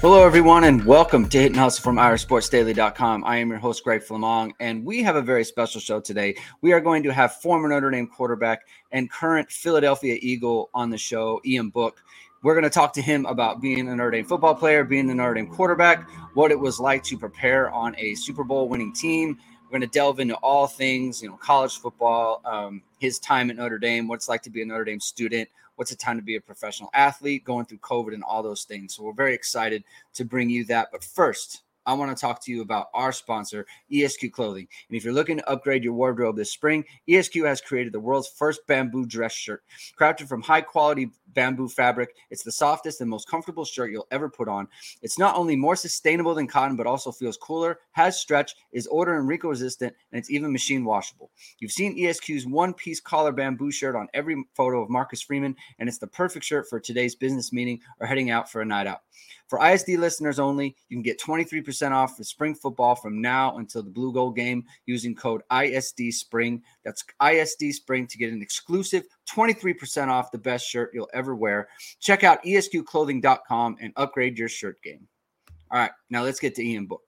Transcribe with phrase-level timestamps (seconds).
[0.00, 3.22] Hello, everyone, and welcome to Hit and Hustle from IrishSportsDaily.com.
[3.22, 6.36] I am your host, Greg Flamong, and we have a very special show today.
[6.62, 10.96] We are going to have former Notre Dame quarterback and current Philadelphia Eagle on the
[10.96, 12.02] show, Ian Book.
[12.42, 15.14] We're going to talk to him about being a Notre Dame football player, being a
[15.14, 19.36] Notre Dame quarterback, what it was like to prepare on a Super Bowl winning team.
[19.64, 23.56] We're going to delve into all things, you know, college football, um, his time at
[23.56, 26.22] Notre Dame, what it's like to be a Notre Dame student, what's it time to
[26.22, 28.94] be a professional athlete, going through COVID and all those things.
[28.94, 30.88] So we're very excited to bring you that.
[30.92, 34.68] But first, I want to talk to you about our sponsor, ESQ Clothing.
[34.88, 38.28] And if you're looking to upgrade your wardrobe this spring, ESQ has created the world's
[38.28, 39.62] first bamboo dress shirt.
[39.98, 44.28] Crafted from high quality bamboo fabric, it's the softest and most comfortable shirt you'll ever
[44.28, 44.68] put on.
[45.02, 49.18] It's not only more sustainable than cotton, but also feels cooler, has stretch, is odor
[49.18, 51.30] and wrinkle resistant, and it's even machine washable.
[51.58, 55.88] You've seen ESQ's one piece collar bamboo shirt on every photo of Marcus Freeman, and
[55.88, 59.00] it's the perfect shirt for today's business meeting or heading out for a night out.
[59.50, 63.82] For ISD listeners only, you can get 23% off for spring football from now until
[63.82, 66.62] the Blue Gold game using code ISD Spring.
[66.84, 71.66] That's ISD Spring to get an exclusive 23% off the best shirt you'll ever wear.
[71.98, 75.08] Check out esqclothing.com and upgrade your shirt game.
[75.72, 77.02] All right, now let's get to Ian Book.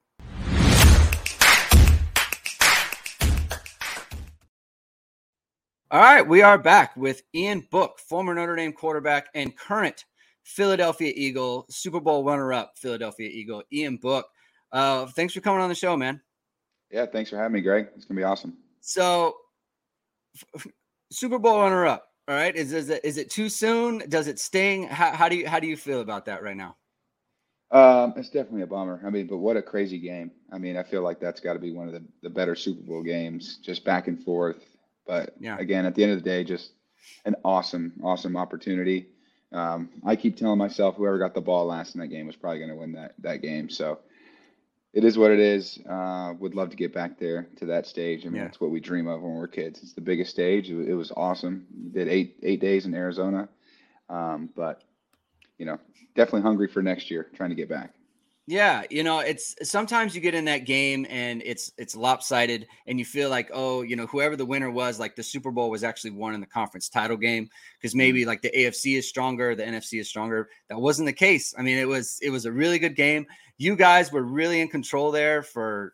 [5.89, 10.03] All right, we are back with Ian Book, former Notre Dame quarterback and current
[10.43, 14.27] Philadelphia Eagle, Super Bowl runner-up Philadelphia Eagle, Ian Book.
[14.71, 16.21] Uh, thanks for coming on the show, man.
[16.91, 17.87] Yeah, thanks for having me, Greg.
[17.95, 18.57] It's gonna be awesome.
[18.81, 19.35] So,
[20.55, 20.67] f-
[21.11, 22.07] Super Bowl runner-up.
[22.27, 24.03] All right, is is it, is it too soon?
[24.09, 24.83] Does it sting?
[24.83, 26.77] How, how do you how do you feel about that right now?
[27.71, 29.01] Um, it's definitely a bummer.
[29.05, 30.31] I mean, but what a crazy game.
[30.51, 32.81] I mean, I feel like that's got to be one of the, the better Super
[32.83, 34.57] Bowl games, just back and forth.
[35.07, 35.57] But Yeah.
[35.57, 36.73] again, at the end of the day, just
[37.25, 39.07] an awesome, awesome opportunity.
[39.53, 42.59] Um, I keep telling myself whoever got the ball last in that game was probably
[42.59, 43.69] going to win that that game.
[43.69, 43.99] So
[44.93, 45.79] it is what it is.
[45.89, 48.25] Uh, would love to get back there to that stage.
[48.25, 48.47] I mean, Yeah.
[48.47, 49.81] it's what we dream of when we're kids.
[49.81, 50.69] It's the biggest stage.
[50.69, 51.65] It, it was awesome.
[51.91, 53.47] Did eight eight days in Arizona,
[54.09, 54.83] um, but
[55.57, 55.79] you know,
[56.15, 57.29] definitely hungry for next year.
[57.35, 57.93] Trying to get back.
[58.45, 62.99] Yeah, you know, it's sometimes you get in that game and it's it's lopsided and
[62.99, 65.81] you feel like, oh, you know, whoever the winner was, like the Super Bowl was
[65.85, 67.99] actually won in the conference title game because mm-hmm.
[67.99, 70.49] maybe like the AFC is stronger, the NFC is stronger.
[70.67, 71.55] That wasn't the case.
[71.57, 73.25] I mean, it was it was a really good game.
[73.57, 75.93] You guys were really in control there for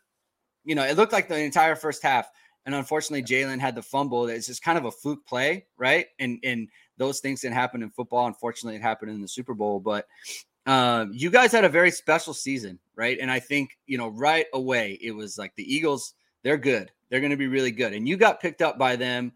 [0.66, 2.30] you know, it looked like the entire first half.
[2.66, 4.28] And unfortunately, Jalen had the fumble.
[4.28, 6.08] It's just kind of a fluke play, right?
[6.18, 6.68] And and
[6.98, 8.26] those things can happen in football.
[8.28, 10.06] Unfortunately, it happened in the Super Bowl, but
[10.70, 13.18] um, you guys had a very special season, right?
[13.20, 16.14] And I think, you know, right away, it was like the Eagles,
[16.44, 16.92] they're good.
[17.10, 17.94] They're going to be really good.
[17.94, 19.32] And you got picked up by them.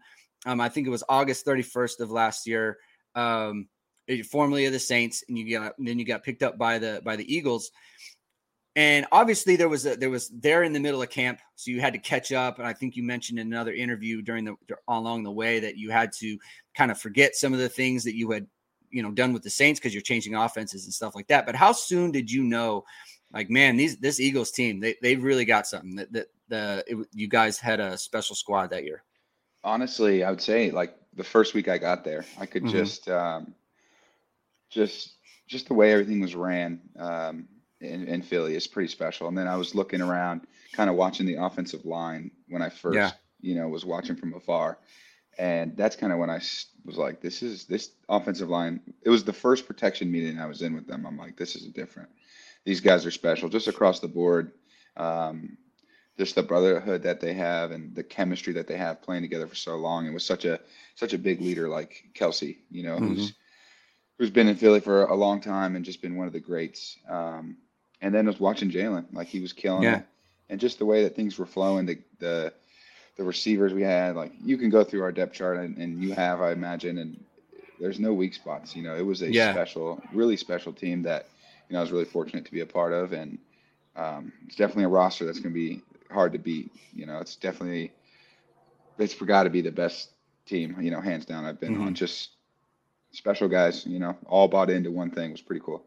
[0.46, 2.78] Um, I think it was August 31st of last year,
[3.16, 3.66] um,
[4.08, 7.02] eh, formerly of the Saints, and you got then you got picked up by the
[7.04, 7.72] by the Eagles.
[8.76, 11.80] And obviously there was a there was there in the middle of camp, so you
[11.80, 12.60] had to catch up.
[12.60, 14.54] And I think you mentioned in another interview during the
[14.86, 16.38] along the way that you had to
[16.76, 18.46] kind of forget some of the things that you had
[18.94, 21.44] you know done with the Saints because you're changing offenses and stuff like that.
[21.46, 22.84] But how soon did you know,
[23.32, 26.96] like, man, these this Eagles team they they've really got something that that the it,
[27.12, 29.02] you guys had a special squad that year.
[29.64, 32.70] Honestly, I would say like the first week I got there, I could Mhm.
[32.70, 33.54] just um,
[34.70, 35.16] just
[35.46, 37.46] just the way everything was ran um,
[37.80, 39.28] in, in Philly is pretty special.
[39.28, 42.96] And then I was looking around, kind of watching the offensive line when I first,
[42.96, 43.10] Yeah.
[43.40, 44.78] you know, was watching from afar.
[45.38, 46.40] And that's kind of when I
[46.84, 48.80] was like, this is this offensive line.
[49.02, 51.06] It was the first protection meeting I was in with them.
[51.06, 52.10] I'm like, this is different.
[52.64, 54.52] These guys are special, just across the board.
[54.96, 55.56] Um,
[56.16, 59.56] just the brotherhood that they have and the chemistry that they have playing together for
[59.56, 60.60] so long, and with such a
[60.94, 63.32] such a big leader like Kelce, you know, who's
[64.18, 66.96] who's been in Philly for a long time and just been one of the greats.
[67.08, 67.56] Um,
[68.00, 69.98] and then I was watching Jalen, like he was killing Yeah.
[69.98, 70.06] it,
[70.50, 72.52] and just the way that things were flowing, the the
[73.16, 76.12] the receivers we had, like you can go through our depth chart and, and you
[76.12, 77.22] have, I imagine, and
[77.80, 78.74] there's no weak spots.
[78.74, 79.50] You know, it was a Yeah.
[79.52, 81.28] special, really special team that
[81.68, 83.38] you know I was really fortunate to be a part of, and
[83.96, 86.70] um, it's definitely a roster that's going to be hard to beat.
[86.94, 87.92] You know, it's definitely
[88.98, 90.10] it's got to be the best
[90.46, 90.76] team.
[90.80, 91.44] You know, hands down.
[91.44, 91.86] I've been Mhm.
[91.86, 92.30] on just
[93.12, 93.86] special guys.
[93.86, 95.30] You know, all bought into one thing.
[95.30, 95.84] It was pretty cool.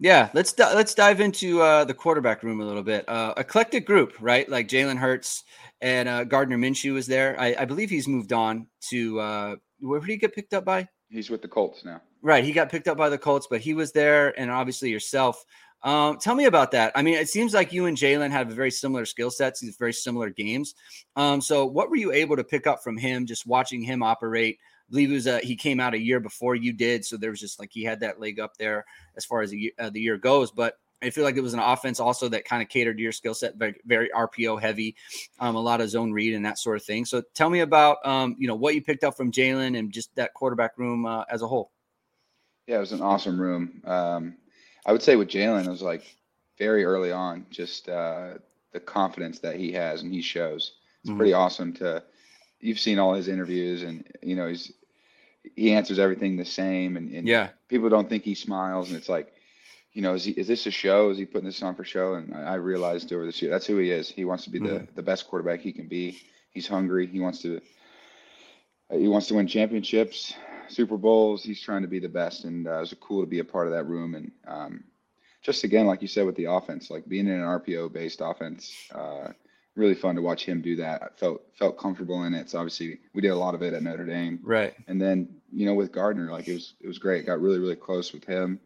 [0.00, 3.08] Yeah, let's di- let's dive into uh, the quarterback room a little bit.
[3.08, 4.48] Uh, eclectic group, right?
[4.48, 5.44] Like Jalen Hurts
[5.84, 7.38] and uh, Gardner Minshew was there.
[7.38, 10.88] I, I believe he's moved on to uh, where did he get picked up by?
[11.10, 12.00] He's with the Colts now.
[12.22, 15.44] Right, he got picked up by the Colts, but he was there, and obviously yourself.
[15.82, 16.92] Um, tell me about that.
[16.94, 19.92] I mean, it seems like you and Jalen have very similar skill sets, these very
[19.92, 20.74] similar games.
[21.16, 24.58] Um, so, what were you able to pick up from him just watching him operate?
[24.62, 27.30] I believe it was uh, he came out a year before you did, so there
[27.30, 28.86] was just like he had that leg up there
[29.18, 30.50] as far as the, uh, the year goes.
[30.50, 33.12] But I feel like it was an offense also that kind of catered to your
[33.12, 34.96] skill set, very, very RPO heavy,
[35.38, 37.04] um, a lot of zone read and that sort of thing.
[37.04, 40.14] So tell me about um, you know what you picked up from Jalen and just
[40.16, 41.70] that quarterback room uh, as a whole.
[42.66, 43.82] Yeah, it was an awesome room.
[43.84, 44.36] Um,
[44.86, 46.16] I would say with Jalen, it was like
[46.58, 48.34] very early on, just uh,
[48.72, 50.74] the confidence that he has and he shows.
[51.00, 51.18] It's mm-hmm.
[51.18, 52.02] pretty awesome to.
[52.60, 54.72] You've seen all his interviews, and you know he's
[55.56, 59.08] he answers everything the same, and, and yeah, people don't think he smiles, and it's
[59.08, 59.34] like
[59.94, 61.10] you know, is he is this a show?
[61.10, 62.14] Is he putting this on for show?
[62.14, 64.10] And I, I realized over this year that's who he is.
[64.10, 64.86] He wants to be mm-hmm.
[64.86, 66.20] the the best quarterback he can be.
[66.50, 67.06] He's hungry.
[67.06, 67.60] He wants to
[68.90, 70.34] he wants to win championships,
[70.68, 71.44] Super Bowls.
[71.44, 73.68] He's trying to be the best, and uh, it was cool to be a part
[73.68, 74.14] of that room.
[74.16, 74.84] And um,
[75.42, 78.74] just again, like you said with the offense, like being in an RPO based offense,
[78.92, 79.28] uh,
[79.76, 81.02] really fun to watch him do that.
[81.04, 82.50] I felt felt comfortable in it.
[82.50, 84.74] So obviously we did a lot of it at Notre Dame, right?
[84.88, 87.26] And then you know with Gardner, like it was it was great.
[87.26, 88.58] Got really really close with him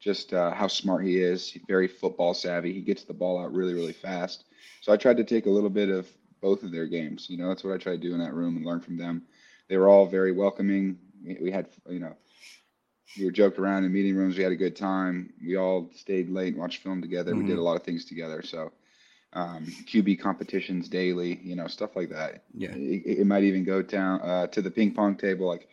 [0.00, 1.50] just uh, how smart he is.
[1.50, 2.72] He's very football savvy.
[2.72, 4.44] He gets the ball out really, really fast.
[4.80, 6.08] So I tried to take a little bit of
[6.40, 7.26] both of their games.
[7.28, 9.22] You know, that's what I tried to do in that room and learn from them.
[9.68, 10.98] They were all very welcoming.
[11.24, 12.14] We, we had, you know,
[13.18, 14.36] we were joked around in meeting rooms.
[14.36, 15.32] We had a good time.
[15.44, 17.32] We all stayed late and watched film together.
[17.32, 17.40] Mm-hmm.
[17.40, 17.60] We did mm-hmm.
[17.60, 18.42] a lot of things together.
[18.42, 18.72] So
[19.32, 22.44] um, QB competitions daily, you know, stuff like that.
[22.54, 22.70] Yeah.
[22.72, 25.48] It, it might even go down uh, to the ping pong table.
[25.48, 25.68] Like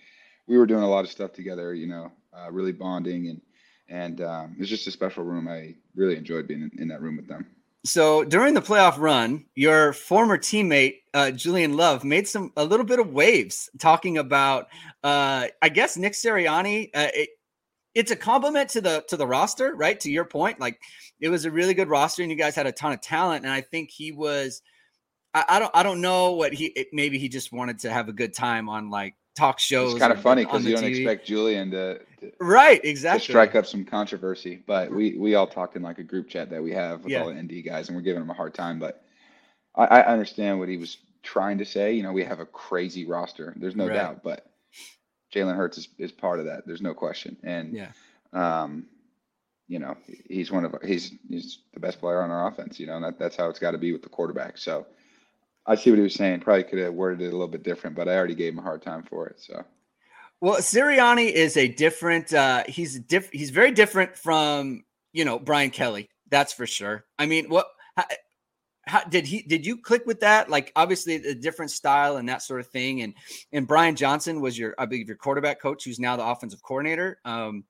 [0.47, 3.41] we were doing a lot of stuff together, you know, uh, really bonding and–
[3.89, 5.47] and um, it was just a special room.
[5.47, 7.45] I really enjoyed being in, in, that room with them.
[7.85, 12.85] So during the playoff run, your former teammate uh, Julian Love made some a little
[12.85, 14.67] bit of waves talking about,
[15.03, 16.89] uh, I guess Nick Sirianni.
[16.93, 17.29] Uh, it,
[17.93, 19.99] it's a compliment to the to the roster, right?
[19.99, 20.79] To your point, like
[21.19, 23.43] it was a really good roster, and you guys had a ton of talent.
[23.43, 24.61] And I think he was.
[25.33, 25.71] I, I don't.
[25.75, 26.67] I don't know what he.
[26.67, 29.91] It, maybe he just wanted to have a good time on like talk shows.
[29.91, 31.01] It's kind of funny because you don't TV.
[31.01, 31.99] expect Julian to,
[32.31, 34.61] to, right exactly to strike up some controversy.
[34.65, 37.21] But we we all talked in like a group chat that we have with yeah.
[37.21, 38.79] all the ND guys, and we're giving him a hard time.
[38.79, 39.03] But
[39.75, 41.93] I, I, understand what he was trying to say.
[41.93, 43.53] You know, we have a crazy roster.
[43.57, 43.95] There's no right.
[43.95, 44.45] doubt, but
[45.33, 46.65] Jalen Hurts is, is part of that.
[46.65, 47.37] There's no question.
[47.43, 47.91] And yeah,
[48.33, 48.85] um,
[49.67, 49.97] you know,
[50.29, 52.79] he's one of he's he's the best player on our offense.
[52.79, 54.57] You know, and that, that's how it's got to be with the quarterback.
[54.57, 54.85] So
[55.65, 56.41] I see what he was saying.
[56.41, 58.63] Probably could have worded it a little bit different, but I already gave him a
[58.63, 59.39] hard time for it.
[59.39, 59.63] So,
[60.43, 62.33] well, Sirianni is a different.
[62.33, 63.29] Uh, he's diff.
[63.31, 66.09] He's very different from you know Brian Kelly.
[66.29, 67.05] That's for sure.
[67.17, 67.67] I mean, what?
[67.95, 68.03] How,
[68.85, 69.41] how did he?
[69.43, 70.49] Did you click with that?
[70.49, 73.03] Like, obviously, a different style and that sort of thing.
[73.03, 73.13] And
[73.53, 77.19] and Brian Johnson was your, I believe, your quarterback coach, who's now the offensive coordinator.
[77.23, 77.63] Um,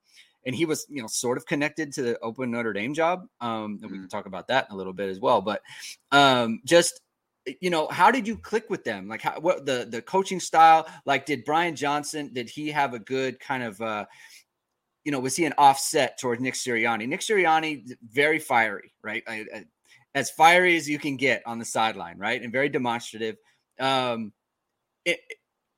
[0.44, 3.28] and he was, you know, sort of connected to the Open Notre Dame job.
[3.40, 4.06] Um, and we can mm-hmm.
[4.08, 5.40] talk about that in a little bit as well.
[5.40, 5.62] But
[6.10, 7.00] um, just
[7.60, 9.08] you know how did you click with them?
[9.08, 10.86] Like how, what the the coaching style?
[11.04, 14.06] Like did brian johnson did he have a good kind of uh
[15.04, 17.06] you know was he an offset towards nick sirianni?
[17.06, 19.22] Nick sirianni very fiery right?
[19.26, 19.64] I, I,
[20.14, 22.42] as fiery as you can get on the sideline right?
[22.42, 23.36] And very demonstrative.
[23.78, 24.32] Um
[25.04, 25.20] it,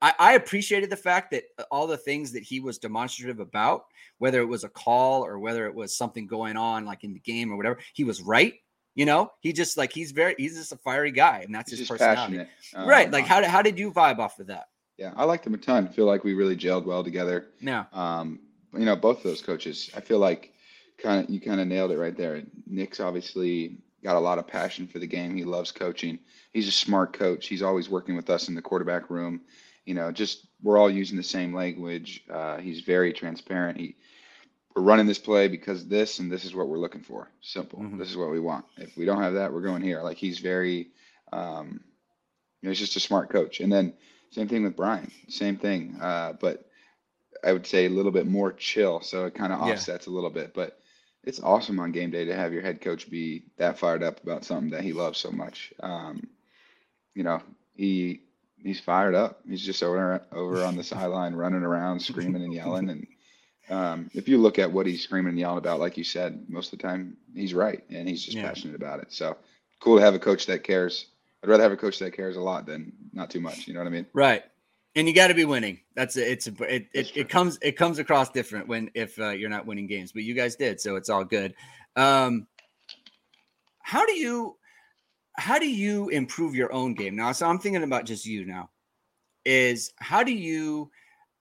[0.01, 3.87] I, I appreciated the fact that all the things that he was demonstrative about
[4.19, 7.21] whether it was a call or whether it was something going on like in the
[7.21, 8.55] game or whatever he was right
[8.96, 11.81] you know, he just like he's very he's just a fiery guy, and that's he's
[11.81, 12.46] his personality.
[12.75, 13.12] Right.
[13.12, 14.69] Like how did how did you vibe off of that?
[14.96, 15.86] Yeah, I liked him a ton.
[15.86, 17.48] I feel like we really gelled well together.
[17.60, 17.84] Yeah.
[17.93, 18.41] Um,
[18.72, 19.91] you know, both those coaches.
[19.94, 20.55] I feel like
[20.96, 22.43] kind of you kind of nailed it right there.
[22.67, 25.36] Nick's obviously got a lot of passion for the game.
[25.36, 26.19] He loves coaching.
[26.55, 27.48] He's a smart coach.
[27.48, 29.43] He's always working with us in the quarterback room.
[29.84, 32.24] You know, just we're all using the same language.
[32.31, 33.79] Uh, he's very transparent.
[33.79, 33.96] He
[34.77, 37.29] we're running this play because this and this is what we're looking for.
[37.41, 37.79] Simple.
[37.79, 37.99] Mm-hmm.
[37.99, 38.67] This is what we want.
[38.77, 40.03] If we don't have that, we're going here.
[40.03, 40.89] Like he's very,
[41.33, 41.81] um,
[42.61, 43.61] you know, he's just a smart coach.
[43.61, 43.95] And then
[44.31, 45.11] same thing with Brian.
[45.29, 46.69] Same thing, uh, but
[47.43, 49.01] I would say a little bit more chill.
[49.01, 50.13] So it kind of offsets yeah.
[50.13, 50.53] a little bit.
[50.53, 50.79] But
[51.25, 54.45] it's awesome on game day to have your head coach be that fired up about
[54.45, 55.73] something that he loves so much.
[55.81, 56.29] Um,
[57.15, 57.41] you know,
[57.75, 58.21] he
[58.63, 59.41] he's fired up.
[59.49, 63.06] He's just over over on the sideline, running around, screaming and yelling, and
[63.69, 66.73] um, if you look at what he's screaming and yelling about, like you said, most
[66.73, 68.46] of the time he's right and he's just yeah.
[68.46, 69.13] passionate about it.
[69.13, 69.37] So
[69.81, 71.06] cool to have a coach that cares.
[71.43, 73.67] I'd rather have a coach that cares a lot than not too much.
[73.67, 74.06] You know what I mean?
[74.13, 74.44] Right.
[74.94, 75.81] And you got to be winning.
[75.94, 79.31] That's a, it's a, it, it, it, comes it comes across different when if uh,
[79.31, 81.55] you're not winning games, but you guys did, so it's all good.
[81.96, 82.46] Um,
[83.82, 84.56] how do you
[85.35, 87.32] how do you improve your own game now?
[87.32, 88.70] So I'm thinking about just you now.
[89.44, 90.91] Is how do you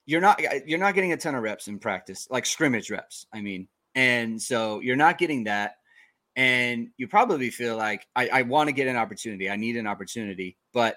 [0.06, 3.26] you're not you're not getting a ton of reps in practice, like scrimmage reps.
[3.32, 5.76] I mean, and so you're not getting that,
[6.36, 9.50] and you probably feel like I, I want to get an opportunity.
[9.50, 10.96] I need an opportunity, but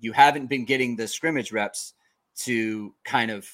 [0.00, 1.94] you haven't been getting the scrimmage reps
[2.40, 3.48] to kind of,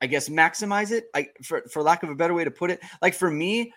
[0.00, 1.04] I guess, maximize it.
[1.14, 2.80] I for for lack of a better way to put it.
[3.02, 3.74] Like for me,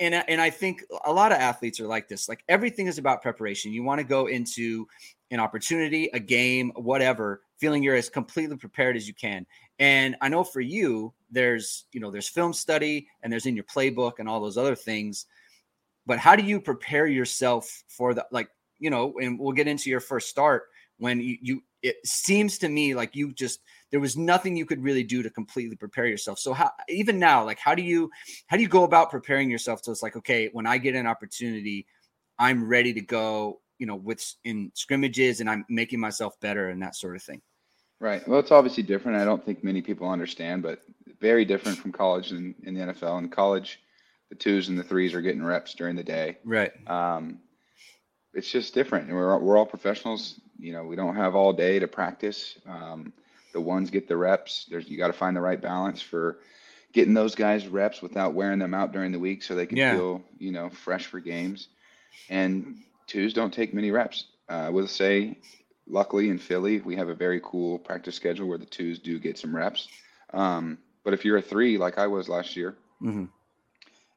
[0.00, 2.26] and and I think a lot of athletes are like this.
[2.26, 3.72] Like everything is about preparation.
[3.72, 4.86] You want to go into
[5.30, 9.46] an opportunity, a game, whatever, feeling you're as completely prepared as you can.
[9.78, 13.64] And I know for you, there's you know there's film study and there's in your
[13.64, 15.26] playbook and all those other things.
[16.04, 18.48] But how do you prepare yourself for the like
[18.80, 19.14] you know?
[19.22, 20.64] And we'll get into your first start
[20.98, 24.82] when you, you it seems to me like you just there was nothing you could
[24.82, 28.08] really do to completely prepare yourself so how even now like how do you
[28.46, 31.08] how do you go about preparing yourself so it's like okay when i get an
[31.08, 31.84] opportunity
[32.38, 36.80] i'm ready to go you know with in scrimmages and i'm making myself better and
[36.80, 37.42] that sort of thing
[38.02, 40.80] right well it's obviously different i don't think many people understand but
[41.20, 43.80] very different from college and in the nfl in college
[44.28, 47.38] the twos and the threes are getting reps during the day right um,
[48.34, 51.80] it's just different and we're, we're all professionals you know, we don't have all day
[51.80, 52.56] to practice.
[52.66, 53.12] Um,
[53.52, 54.66] the ones get the reps.
[54.70, 56.38] There's you got to find the right balance for
[56.92, 59.94] getting those guys reps without wearing them out during the week, so they can yeah.
[59.94, 61.68] feel you know fresh for games.
[62.30, 62.76] And
[63.08, 64.26] twos don't take many reps.
[64.48, 65.36] Uh, I will say,
[65.86, 69.38] luckily in Philly, we have a very cool practice schedule where the twos do get
[69.38, 69.88] some reps.
[70.32, 73.24] Um, but if you're a three like I was last year, mm-hmm.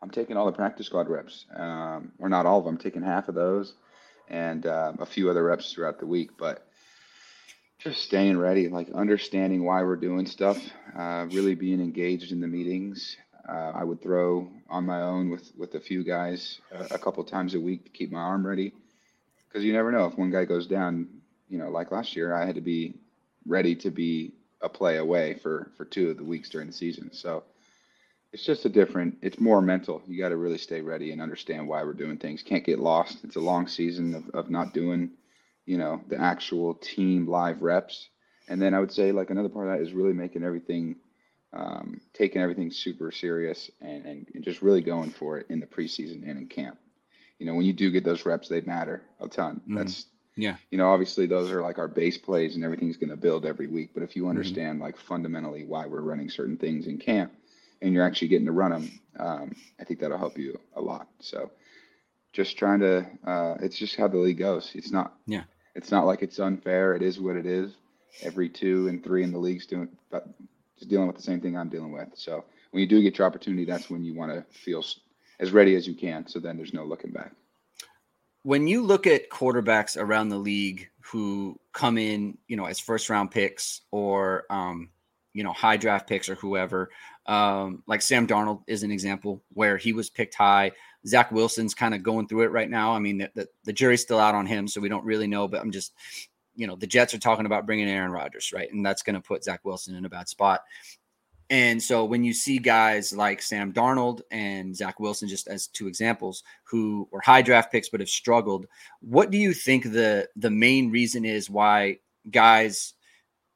[0.01, 2.75] I'm taking all the practice squad reps, um, or not all of them.
[2.75, 3.73] I'm taking half of those
[4.27, 6.31] and uh, a few other reps throughout the week.
[6.37, 6.65] But
[7.79, 10.61] just staying ready, like understanding why we're doing stuff,
[10.97, 13.17] uh, really being engaged in the meetings.
[13.47, 17.23] Uh, I would throw on my own with with a few guys a, a couple
[17.23, 18.73] times a week to keep my arm ready,
[19.47, 21.14] because you never know if one guy goes down.
[21.49, 22.95] You know, like last year, I had to be
[23.45, 27.13] ready to be a play away for for two of the weeks during the season.
[27.13, 27.43] So
[28.33, 30.01] it's just a different it's more mental.
[30.07, 32.43] You got to really stay ready and understand why we're doing things.
[32.43, 33.23] Can't get lost.
[33.23, 35.11] It's a long season of, of not doing
[35.65, 38.09] you know the actual team live reps.
[38.47, 40.97] And then i would say like another part of that is really making everything
[41.53, 45.65] um, taking everything super serious and, and, and just really going for it in the
[45.65, 46.77] preseason and in camp.
[47.39, 49.61] You know when you do get those reps they matter a ton.
[49.61, 49.75] Mm-hmm.
[49.75, 53.15] that's yeah you know obviously those are like our base plays and everything's going to
[53.15, 54.31] build every week but if you mm-hmm.
[54.31, 54.83] understand mm-hmm.
[54.83, 57.31] like fundamentally why we're running certain things in camp
[57.81, 61.07] and you're actually getting to run them, um, I think that'll help you a lot.
[61.19, 61.51] So
[62.33, 64.71] just trying to, uh, it's just how the league goes.
[64.75, 65.43] It's not, yeah,
[65.75, 66.95] it's not like it's unfair.
[66.95, 67.71] It is what it is.
[68.21, 70.27] Every two and three in the league's doing, but
[70.77, 72.09] just dealing with the same thing I'm dealing with.
[72.15, 74.83] So when you do get your opportunity, that's when you want to feel
[75.39, 76.27] as ready as you can.
[76.27, 77.33] So then there's no looking back.
[78.45, 83.09] When you look at quarterbacks around the league who come in, you know, as first
[83.09, 84.91] round picks or, um,
[85.33, 86.91] you know, high draft picks or whoever,
[87.25, 90.73] um, like Sam Darnold is an example where he was picked high.
[91.07, 92.93] Zach Wilson's kind of going through it right now.
[92.93, 95.47] I mean, the, the, the, jury's still out on him, so we don't really know.
[95.47, 95.95] But I'm just,
[96.55, 98.71] you know, the Jets are talking about bringing Aaron Rodgers, right?
[98.71, 100.61] And that's going to put Zach Wilson in a bad spot.
[101.49, 105.87] And so when you see guys like Sam Darnold and Zach Wilson, just as two
[105.87, 108.65] examples, who were high draft picks but have struggled,
[109.01, 111.99] what do you think the the main reason is why
[112.31, 112.93] guys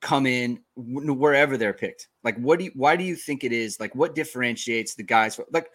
[0.02, 2.10] come in wherever they're picked?
[2.24, 3.80] Like, what do you, why do you think it is?
[3.80, 5.40] Like, what differentiates the guys?
[5.52, 5.72] Like,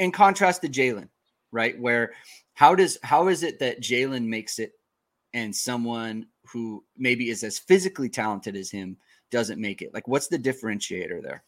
[0.00, 1.08] in contrast to Jalen,
[1.52, 1.78] right?
[1.78, 2.12] Where
[2.54, 4.72] how does how is it that Jalen makes it,
[5.32, 8.96] and someone who maybe is as physically talented as him
[9.30, 9.92] doesn't make it?
[9.94, 11.42] Like, what's the differentiator there?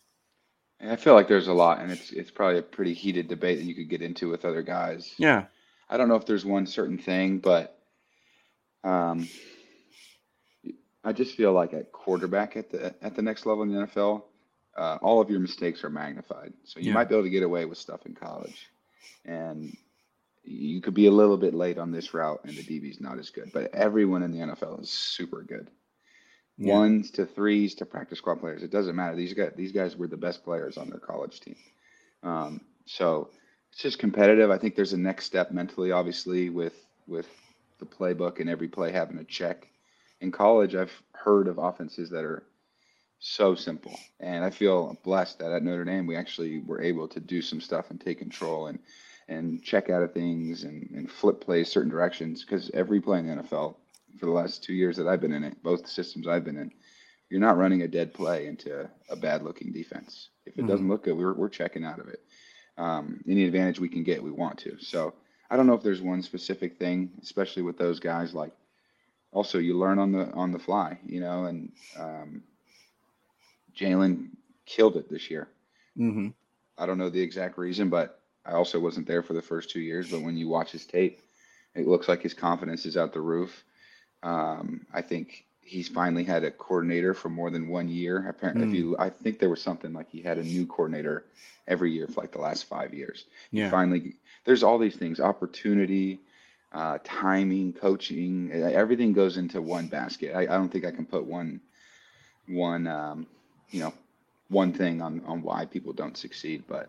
[0.81, 3.65] I feel like there's a lot, and it's it's probably a pretty heated debate that
[3.65, 5.13] you could get into with other guys.
[5.19, 5.47] Yeah,
[5.91, 7.79] I don't know if there's one certain thing, but
[8.85, 9.29] um,
[11.03, 14.23] I just feel like at quarterback at the at the next level in the NFL,
[14.77, 16.53] uh, all of your mistakes are magnified.
[16.65, 16.95] So you yeah.
[16.95, 18.69] might be able to get away with stuff in college,
[19.25, 19.77] and
[20.45, 23.31] you could be a little bit late on this route, and the DB's not as
[23.31, 23.51] good.
[23.53, 25.71] But everyone in the NFL is super good.
[26.59, 26.75] Yeah.
[26.75, 28.65] Ones to threes to practice squad players.
[28.65, 29.15] It doesn't matter.
[29.15, 31.57] These guys these guys were the best players on their college team.
[32.23, 33.31] Um, so
[33.71, 34.51] it's just competitive.
[34.51, 36.75] I think there's a next step mentally, obviously, with
[37.07, 37.29] with
[37.79, 39.69] the playbook and every play having a check
[40.21, 42.43] in college, I've heard of offenses that are
[43.21, 47.21] so simple, and I feel blessed that at Notre Dame we actually were able to
[47.21, 48.79] do some stuff and take control and
[49.29, 53.27] and check out of things and, and flip plays certain directions because every play in
[53.27, 53.75] the NFL
[54.19, 56.73] for the last two years that I've been in it, both systems I've been in,
[57.31, 60.31] you're not running a dead play into a bad looking defense.
[60.47, 60.71] If it mm-hmm.
[60.71, 62.21] doesn't look good, we're, we're checking out of it.
[62.77, 64.79] Um, any advantage we can get, we want to.
[64.81, 65.15] So
[65.51, 68.53] I don't know if there's one specific thing, especially with those guys like
[69.33, 72.43] also you learn on the on the fly, you know, and um,
[73.77, 74.31] Jalen
[74.67, 75.49] killed it this year.
[75.99, 76.29] Mm-hmm.
[76.77, 79.81] I don't know the exact reason, but I also wasn't there for the first two
[79.81, 80.11] years.
[80.11, 81.21] But when you watch his tape,
[81.75, 83.65] it looks like his confidence is out the roof.
[84.23, 88.27] Um, I think he's finally had a coordinator for more than one year.
[88.29, 88.69] Apparently, mm.
[88.69, 91.25] if you, I think there was something like he had a new coordinator
[91.67, 93.25] every year for like the last five years.
[93.51, 93.67] Yeah.
[93.67, 96.21] He finally, there's all these things: opportunity,
[96.73, 98.51] uh, timing, coaching.
[98.53, 100.35] Everything goes into one basket.
[100.35, 101.61] I, I don't think I can put one,
[102.47, 103.27] one, um,
[103.71, 103.93] you know,
[104.49, 106.89] one thing on on why people don't succeed, but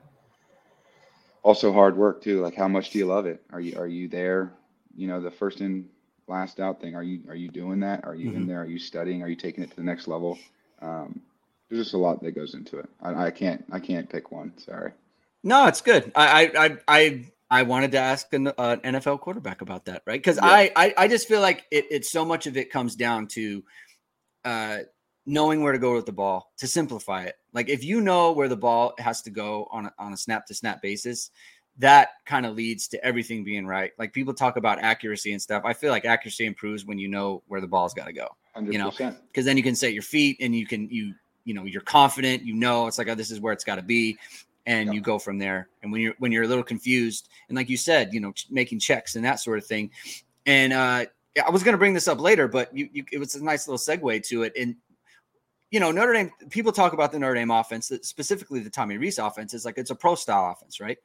[1.44, 2.42] also hard work too.
[2.42, 3.42] Like, how much do you love it?
[3.52, 4.54] Are you are you there?
[4.96, 5.90] You know, the first in
[6.30, 6.96] last out thing.
[6.96, 8.06] Are you are you doing that?
[8.06, 8.42] Are you mm-hmm.
[8.42, 8.62] in there?
[8.62, 9.24] Are you studying?
[9.24, 10.38] Are you taking it to the next level?
[10.82, 11.22] Um,
[11.70, 12.90] there's just a lot that goes into it.
[13.02, 14.54] I, I can't I can't pick one.
[14.58, 14.92] Sorry.
[15.44, 16.12] No, it's good.
[16.16, 20.20] I I I I wanted to ask an uh, NFL quarterback about that, right?
[20.20, 20.46] Because yeah.
[20.46, 23.64] I, I I just feel like it, it's so much of it comes down to
[24.46, 24.78] uh,
[25.26, 26.52] knowing where to go with the ball.
[26.58, 29.94] To simplify it, like if you know where the ball has to go on a,
[29.98, 31.32] on a snap to snap basis,
[31.80, 33.92] that kind of leads to everything being right.
[33.98, 35.64] Like people talk about accuracy and stuff.
[35.66, 38.28] I feel like accuracy improves when you know where the ball's got to go.
[38.56, 38.72] 100%.
[38.72, 41.14] You know, because then you can set your feet and you can you
[41.46, 42.44] you know you're confident.
[42.44, 44.18] You know, it's like oh, this is where it's got to be,
[44.66, 44.96] and yep.
[44.96, 45.70] you go from there.
[45.82, 48.80] And when you're when you're a little confused, and like you said, you know, making
[48.80, 49.92] checks and that sort of thing.
[50.46, 51.06] And uh,
[51.46, 53.68] I was going to bring this up later, but you, you it was a nice
[53.68, 54.54] little segue to it.
[54.60, 54.76] And
[55.72, 56.32] you know, Notre Dame.
[56.50, 59.92] People talk about the Notre Dame offense, specifically the Tommy Rees offense, is like it's
[59.92, 60.98] a pro style offense, right?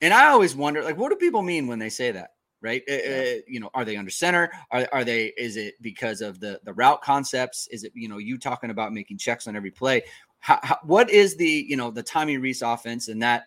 [0.00, 2.30] And I always wonder, like, what do people mean when they say that?
[2.62, 2.82] Right?
[2.88, 3.24] Uh, yeah.
[3.36, 4.50] Uh, you know, are they under center?
[4.70, 5.32] Are, are they?
[5.36, 7.68] Is it because of the the route concepts?
[7.70, 10.02] Is it you know you talking about making checks on every play?
[10.40, 13.44] How, how, what is the you know the Tommy Rees offense and that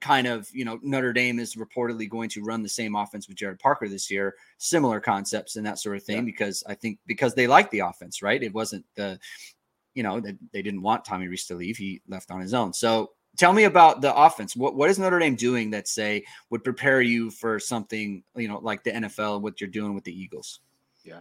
[0.00, 3.36] kind of you know Notre Dame is reportedly going to run the same offense with
[3.36, 6.18] Gerad Parker this year, similar concepts and that sort of thing.
[6.18, 6.22] Yeah.
[6.22, 8.42] Because I think because they like the offense, right?
[8.42, 9.18] It wasn't the
[9.94, 12.72] you know they, they didn't want Tommy Rees to leave; he left on his own.
[12.72, 14.56] So tell me about the offense.
[14.56, 18.58] What what is Notre Dame doing that say would prepare you for something you know
[18.58, 19.40] like the NFL?
[19.40, 20.60] What you're doing with the Eagles?
[21.04, 21.20] Yeah.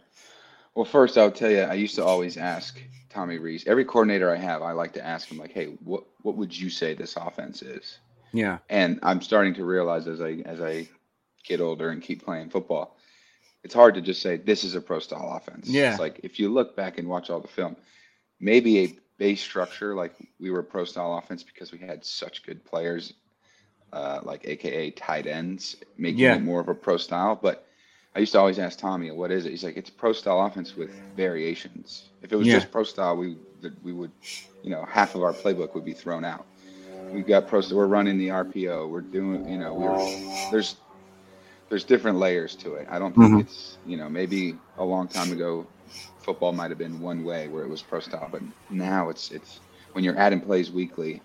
[0.75, 3.66] Well, first I'll tell you, I used to always ask Tommy Rees.
[3.68, 6.70] Every coordinator I have, I like to ask him like, "Hey, what what would you
[6.70, 8.00] say this offense is?"
[8.31, 8.60] Yeah.
[8.70, 10.88] And I'm starting to realize as I as I
[11.44, 12.98] get older and keep playing football,
[13.64, 15.68] it's hard to just say this is a pro style offense.
[15.68, 15.92] Yeah.
[15.92, 17.75] It's like if you look back and watch all the film,
[18.40, 22.66] maybe a base structure, like we were pro style offense because we had such good
[22.66, 23.14] players,
[23.94, 26.38] uh, like AKA tight ends, making yeah.
[26.38, 27.38] it more of a pro style.
[27.40, 27.68] But
[28.16, 30.75] I used to always ask Tommy, "What is it?" He's like, "It's pro style offense
[30.75, 32.10] with variations.
[32.24, 32.55] If it was yeah.
[32.55, 33.38] just pro style, we
[33.84, 34.12] we would,
[34.64, 36.48] you know, half of our playbook would be thrown out.
[37.12, 37.62] We've got pro.
[37.72, 38.90] We're running the RPO.
[38.90, 40.77] We're doing, you know, we're there's
[41.70, 42.88] there's different layers to it.
[42.90, 43.40] I don't think mm-hmm.
[43.42, 45.68] it's, you know, maybe a long time ago
[46.20, 49.60] football might have been one way where it was pro style, but now it's it's
[49.94, 51.22] when you're adding plays weekly,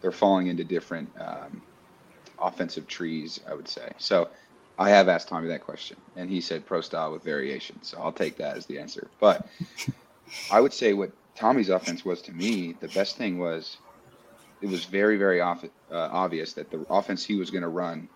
[0.00, 1.62] they're falling into different um,
[2.40, 3.40] offensive trees.
[3.48, 3.92] I would say.
[3.98, 4.28] So
[4.78, 7.82] I have asked Tommy that question, and he said pro style with variation.
[7.82, 9.08] So I'll take that as the answer.
[9.20, 9.46] But
[10.50, 13.76] I would say what Tommy's offense was to me, the best thing was
[14.60, 18.08] it was very very off, uh, obvious that the offense he was going to run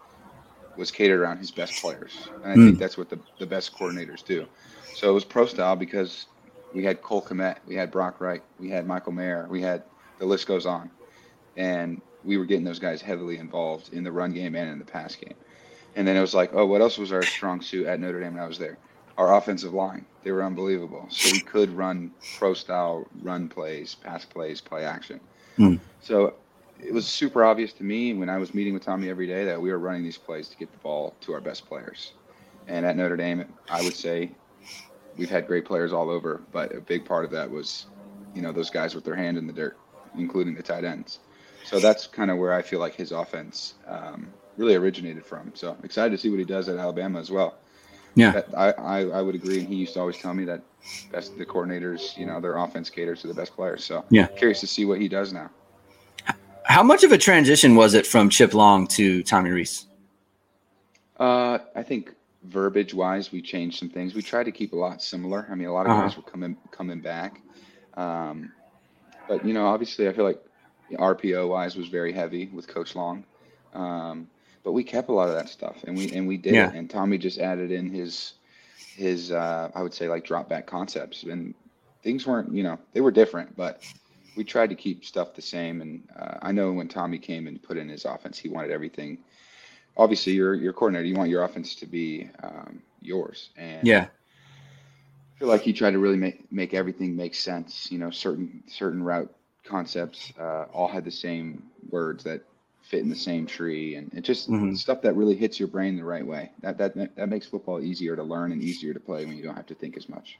[0.76, 2.66] was catered around his best players, and I mm.
[2.66, 4.46] think that's what the, the best coordinators do.
[4.94, 6.26] So it was pro style because
[6.74, 9.82] we had Cole Kmet, we had Brock Wright, we had Michael Mayer, we had
[10.18, 10.90] the list goes on,
[11.56, 14.84] and we were getting those guys heavily involved in the run game and in the
[14.84, 15.34] pass game.
[15.94, 18.34] And then it was like, oh, what else was our strong suit at Notre Dame
[18.34, 18.76] when I was there?
[19.16, 20.04] Our offensive line.
[20.24, 21.06] They were unbelievable.
[21.08, 25.20] So we could run pro style run plays, pass plays, play action.
[25.56, 25.80] Mm.
[26.02, 26.34] So
[26.80, 29.60] it was super obvious to me when I was meeting with Tommy every day that
[29.60, 32.12] we were running these plays to get the ball to our best players.
[32.68, 34.30] And at Notre Dame, I would say
[35.16, 37.86] we've had great players all over, but a big part of that was,
[38.34, 39.78] you know, those guys with their hand in the dirt,
[40.16, 41.20] including the tight ends.
[41.64, 45.52] So that's kind of where I feel like his offense um, really originated from.
[45.54, 47.56] So I'm excited to see what he does at Alabama as well.
[48.14, 49.60] Yeah, that, I, I, I would agree.
[49.60, 50.62] And he used to always tell me that
[51.12, 53.84] best the coordinators, you know, their offense caters to the best players.
[53.84, 55.50] So yeah, curious to see what he does now.
[56.66, 59.87] How much of a transition was it from Chip Long to Tommy Rees?
[61.18, 64.14] Uh, I think verbiage wise, we changed some things.
[64.14, 65.46] We tried to keep a lot similar.
[65.50, 66.02] I mean, a lot of uh-huh.
[66.02, 67.40] guys were coming coming back,
[67.94, 68.52] um,
[69.29, 70.42] but you know, obviously, I feel like
[70.92, 73.24] RPO wise was very heavy with Coach Long,
[73.72, 74.29] um,
[74.64, 76.72] but we kept a lot of that stuff, and we and we did yeah.
[76.72, 78.35] And Tommy just added in his
[78.96, 81.55] his uh, I would say like drop back concepts, and
[82.02, 83.83] things weren't you know they were different, but
[84.37, 85.81] we tried to keep stuff the same.
[85.81, 89.18] And uh, I know when Tommy came and put in his offense, he wanted everything
[89.96, 91.07] obviously you're your coordinator.
[91.07, 93.51] You want your offense to be um, yours.
[93.57, 97.90] And yeah, I feel like he tried to really make make everything make sense.
[97.90, 99.33] You know, certain certain route
[99.64, 102.42] concepts uh, all had the same words that
[102.83, 104.75] fit in the same tree, and it just mm-hmm.
[104.75, 106.51] stuff that really hits your brain the right way.
[106.61, 109.57] That that that makes football easier to learn and easier to play when you don't
[109.57, 110.38] have to think as much.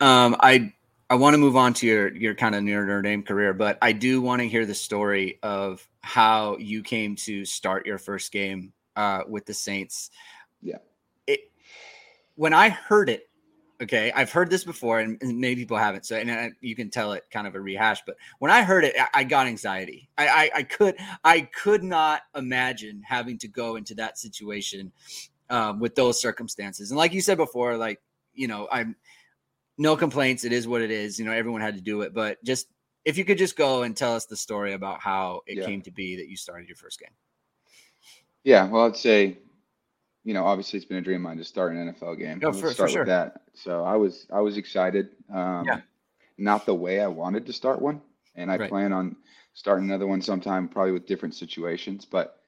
[0.00, 0.72] Um, I
[1.12, 3.92] I want to move on to your your kind of Notre Dame career, but I
[3.92, 8.72] do want to hear the story of how you came to start your first game
[8.96, 10.10] uh, with the Saints.
[10.62, 10.78] Yeah.
[11.26, 11.40] It
[12.36, 13.28] when I heard it,
[13.82, 16.06] okay, I've heard this before, and, and many people haven't.
[16.06, 18.00] So, and I, you can tell it kind of a rehash.
[18.06, 20.08] But when I heard it, I, I got anxiety.
[20.16, 24.90] I, I, I could I could not imagine having to go into that situation
[25.50, 26.90] um, with those circumstances.
[26.90, 28.00] And like you said before, like
[28.32, 28.96] you know, I'm
[29.78, 30.44] no complaints.
[30.44, 31.18] It is what it is.
[31.18, 32.68] You know, everyone had to do it, but just
[33.04, 35.66] if you could just go and tell us the story about how it Yeah.
[35.66, 37.10] came to be that you started your first game.
[38.44, 39.38] Yeah, well, I'd say,
[40.24, 42.40] you know, obviously it's been a dream of mine to start an NFL game.
[42.42, 43.00] Oh, Let's for- for start sure.
[43.02, 43.42] with that.
[43.54, 45.10] So I was I was excited.
[45.32, 45.80] Um, Yeah.
[46.38, 48.00] Not the way I wanted to start one,
[48.34, 48.68] and I Right.
[48.70, 49.16] plan on
[49.54, 52.04] starting another one sometime, probably with different situations.
[52.04, 52.38] But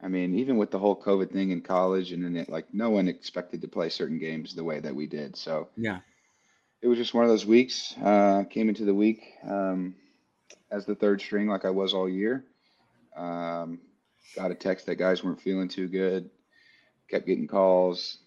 [0.00, 2.90] I mean, even with the whole COVID thing in college, and then it, like no
[2.90, 5.36] one expected to play certain games the way that we did.
[5.36, 6.00] So Yeah.
[6.84, 7.94] It was just one of those weeks.
[8.04, 9.94] Uh, came into the week um,
[10.70, 12.44] as the third string, like I was all year.
[13.16, 13.80] Um,
[14.36, 16.28] got a text that guys weren't feeling too good.
[17.08, 18.18] Kept getting calls.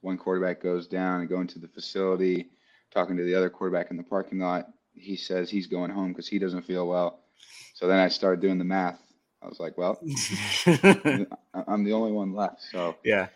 [0.00, 2.48] One quarterback goes down and going to the facility,
[2.90, 4.68] talking to the other quarterback in the parking lot.
[4.94, 7.20] He says he's going home because he doesn't feel well.
[7.74, 9.02] So then I started doing the math.
[9.42, 10.00] I was like, well,
[11.66, 12.62] I'm the only one left.
[12.72, 13.28] So yeah.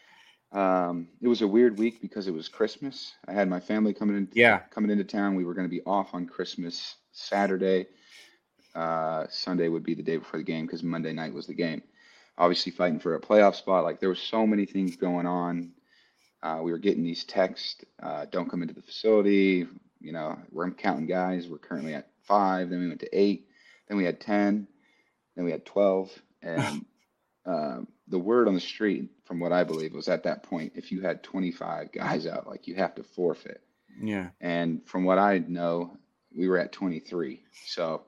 [0.53, 3.13] Um, it was a weird week because it was Christmas.
[3.27, 4.61] I had my family coming in, Yeah.
[4.71, 5.35] coming into town.
[5.35, 7.87] We were going to be off on Christmas Saturday.
[8.75, 11.83] Uh, Sunday would be the day before the game because Monday night was the game.
[12.39, 13.85] Obviously, fighting for a playoff spot.
[13.85, 15.73] Like there were so many things going on.
[16.43, 17.85] Uh, we were getting these texts.
[18.03, 19.67] Uh, don't come into the facility.
[20.01, 21.49] You know, we're counting guys.
[21.49, 22.71] We're currently at five.
[22.71, 23.47] Then we went to eight.
[23.89, 24.67] Then we had ten.
[25.37, 26.11] Then we had twelve.
[26.43, 26.85] And
[27.47, 30.93] um, the word on the street, from what I believe, was at that point, if
[30.93, 33.63] you had 25 guys out, like you have to forfeit.
[33.99, 34.29] Yeah.
[34.43, 35.97] And from what I know,
[36.37, 38.03] we were at 23, so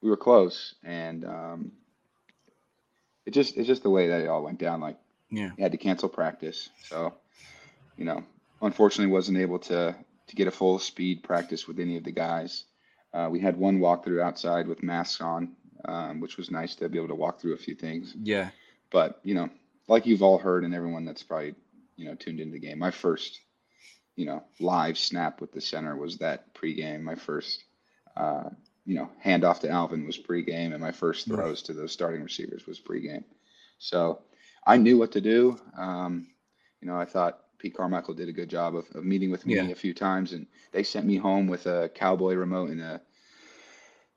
[0.00, 0.76] we were close.
[0.84, 1.72] And um,
[3.26, 4.80] it just it's just the way that it all went down.
[4.80, 4.98] Like
[5.30, 5.50] Yeah.
[5.56, 7.12] you had to cancel practice, so
[7.96, 8.22] you know,
[8.60, 9.96] unfortunately, wasn't able to
[10.28, 12.66] to get a full speed practice with any of the guys.
[13.12, 16.98] Uh, we had one walkthrough outside with masks on, um, which was nice to be
[16.98, 18.14] able to walk through a few things.
[18.22, 18.50] Yeah.
[18.90, 19.50] But you know,
[19.88, 21.54] like you've all heard, and everyone that's probably
[21.96, 23.40] you know tuned into the game, my first
[24.16, 27.02] you know live snap with the center was that pregame.
[27.02, 27.64] My first
[28.16, 28.50] uh,
[28.84, 32.66] you know handoff to Alvin was pregame, and my first throws to those starting receivers
[32.66, 33.24] was pregame.
[33.78, 34.20] So
[34.66, 35.58] I knew what to do.
[35.76, 36.28] Um,
[36.80, 39.54] you know, I thought Pete Carmichael did a good job of, of meeting with me
[39.56, 39.68] Yeah.
[39.70, 43.00] a few times, and they sent me home with a cowboy remote and a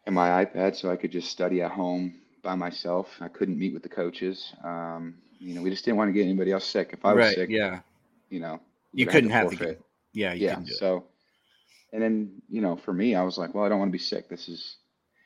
[0.06, 3.18] and my iPad so I could just study at home by myself.
[3.22, 4.54] I couldn't meet with the coaches.
[4.64, 6.90] Um, you know, we just didn't want to get anybody else sick.
[6.94, 7.36] If I was right.
[7.36, 7.80] sick, Yeah.
[8.30, 8.60] you know,
[8.94, 9.78] You couldn't to have the.
[10.14, 10.34] Yeah.
[10.34, 10.56] You Yeah.
[10.56, 10.76] couldn't it.
[10.78, 11.06] So,
[11.94, 13.98] and then you know, for me, I was like, well, I don't want to be
[14.00, 14.30] sick.
[14.30, 14.78] This is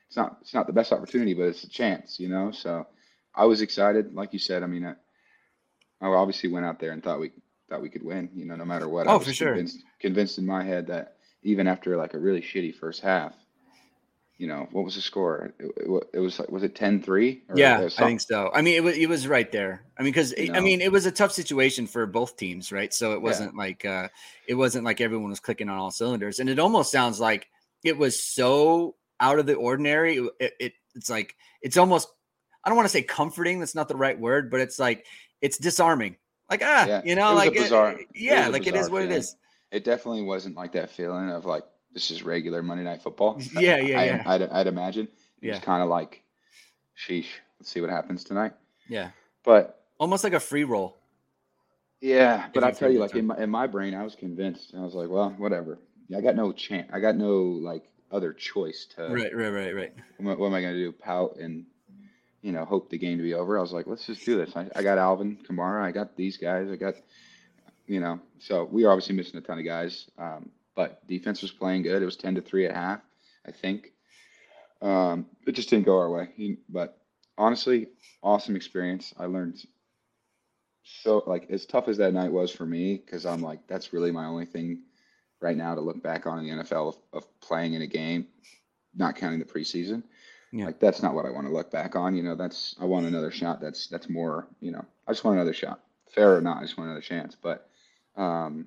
[0.08, 2.50] it's not it's not the best opportunity, but it's a chance, you know.
[2.50, 2.86] So,
[3.34, 4.62] I was excited, like you said.
[4.62, 4.94] I mean, I,
[6.00, 7.30] I obviously went out there and thought we
[7.68, 8.28] thought we could win.
[8.34, 9.06] You know, no matter what.
[9.06, 9.48] I Oh, was for sure.
[9.48, 13.34] Convinced, convinced in my head that even after like a really shitty first half,
[14.40, 15.52] you know, what was the score?
[15.58, 17.40] It, it, it was like was it 10-3?
[17.54, 18.50] Yeah, I think so.
[18.54, 19.82] I mean, it was it was right there.
[19.98, 22.92] I mean, because You I mean, it was a tough situation for both teams, right?
[22.94, 24.08] So it wasn't like uh
[24.48, 27.48] it wasn't like everyone was clicking on all cylinders, and it almost sounds like
[27.84, 30.16] it was so out of the ordinary.
[30.16, 32.08] It, it, it it's like it's almost
[32.64, 33.60] I don't want to say comforting.
[33.60, 35.04] That's not the right word, but it's like
[35.42, 36.16] it's disarming.
[36.48, 39.02] Like ah, Yeah, you know, it like it- bizarre- it yeah, like it is what
[39.02, 39.18] it feeling.
[39.20, 39.36] is.
[39.70, 43.40] It definitely wasn't like that feeling of like this is regular Monday Night Football.
[43.52, 44.22] Yeah, yeah, I, yeah.
[44.26, 45.08] I'd, I'd imagine
[45.40, 45.58] Yeah.
[45.58, 46.22] kind of like,
[46.96, 47.26] sheesh,
[47.58, 48.52] let's see what happens tonight.
[48.88, 49.10] Yeah,
[49.44, 50.96] But almost like a free roll.
[52.00, 54.74] yeah, but I tell you, like in my in my brain, I was convinced.
[54.76, 55.78] I was like, well, whatever.
[56.08, 56.90] Yeah, I got no chance.
[56.92, 59.08] I got no like other choice to.
[59.08, 59.92] Right, right, right, right.
[60.16, 60.92] What, am I- what am I going to do?
[60.92, 61.66] Pout and
[62.42, 63.58] you know hope the game to be over?
[63.58, 64.56] I was like, let's just do this.
[64.56, 65.82] I, I got Alvin Kamara.
[65.84, 66.68] I got these guys.
[66.70, 66.94] I got
[67.86, 68.18] you know.
[68.40, 72.02] So we are obviously missing a ton of guys, um, but defense was playing good.
[72.02, 73.00] It was ten to three at half,
[73.46, 73.92] I think.
[74.82, 76.56] Um, it just didn't go our way.
[76.68, 76.98] But
[77.36, 77.88] honestly,
[78.22, 79.14] awesome experience.
[79.18, 79.64] I learned
[80.82, 84.10] so like as tough as that night was for me because I'm like that's really
[84.10, 84.82] my only thing
[85.40, 88.26] right now to look back on in the NFL of, of playing in a game,
[88.94, 90.02] not counting the preseason.
[90.52, 90.66] Yeah.
[90.66, 92.16] Like that's not what I want to look back on.
[92.16, 93.60] You know, that's I want another shot.
[93.60, 94.48] That's that's more.
[94.60, 95.80] You know, I just want another shot,
[96.10, 96.58] fair or not.
[96.58, 97.36] I just want another chance.
[97.40, 97.68] But,
[98.16, 98.66] um,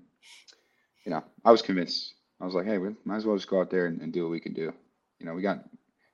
[1.06, 2.14] you know, I was convinced.
[2.42, 4.24] I was like, hey, we might as well just go out there and, and do
[4.24, 4.74] what we can do.
[5.20, 5.64] You know, we got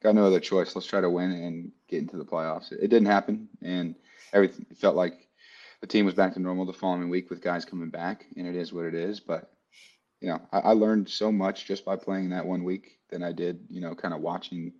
[0.02, 0.75] got no other choice.
[0.75, 2.71] Let's try to win and get into the playoffs.
[2.71, 3.95] It, it didn't happen, and
[4.34, 5.28] everything it felt like
[5.82, 8.56] the team was back to normal the following week with guys coming back, and it
[8.56, 9.19] is what it is.
[9.19, 9.52] But
[10.21, 13.32] you know, I, I learned so much just by playing that one week than I
[13.32, 14.73] did, you know, kind of watching,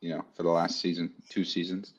[0.00, 1.94] you know, for the last season, two seasons.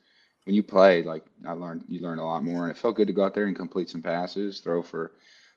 [0.45, 3.07] When you play, like I learned, you learn a lot more, and it felt good
[3.07, 5.13] to go out there and complete some passes, throw for,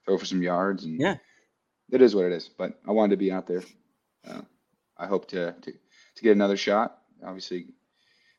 [0.07, 1.16] throw for some yards, and yeah,
[1.90, 2.48] it is what it is.
[2.48, 3.62] But I wanted to be out there.
[4.29, 4.42] Uh,
[4.96, 6.98] I hope to, to to get another shot.
[7.24, 7.68] Obviously,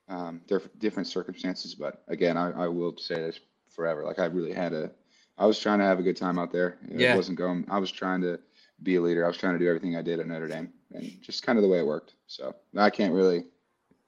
[0.10, 0.42] um,
[0.80, 4.04] different circumstances, but again, I, I will say this forever.
[4.04, 4.92] Like I really had a,
[5.38, 6.78] I was trying to have a good time out there.
[6.90, 7.16] It yeah.
[7.16, 7.66] wasn't going.
[7.70, 8.40] I was trying to
[8.84, 9.26] be a leader.
[9.26, 11.64] I was trying to do everything I did at Notre Dame, and just kind of
[11.64, 12.16] the way it worked.
[12.28, 13.46] So I can't really.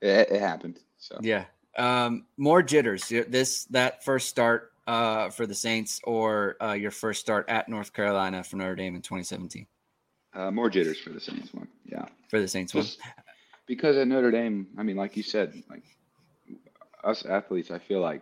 [0.01, 0.79] It, it happened.
[0.97, 1.45] So yeah,
[1.77, 3.07] um, more jitters.
[3.09, 7.93] This that first start uh, for the Saints, or uh, your first start at North
[7.93, 9.65] Carolina for Notre Dame in 2017.
[10.33, 11.67] Uh, more jitters for the Saints one.
[11.85, 13.13] Yeah, for the Saints just one.
[13.67, 15.83] Because at Notre Dame, I mean, like you said, like
[17.03, 18.21] us athletes, I feel like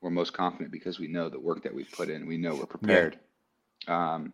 [0.00, 2.26] we're most confident because we know the work that we've put in.
[2.26, 3.18] We know we're prepared.
[3.86, 4.14] Yeah.
[4.14, 4.32] Um,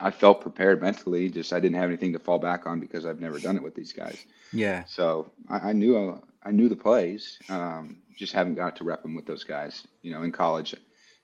[0.00, 1.28] I felt prepared mentally.
[1.28, 3.74] Just I didn't have anything to fall back on because I've never done it with
[3.74, 4.24] these guys.
[4.52, 4.84] Yeah.
[4.84, 7.38] So I, I knew uh, I knew the plays.
[7.48, 9.86] Um, just haven't got to rep them with those guys.
[10.02, 10.74] You know, in college,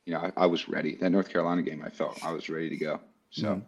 [0.04, 0.96] you know, I, I, was ready.
[0.96, 3.00] That North Carolina game, I felt I was ready to go.
[3.30, 3.60] So mm-hmm.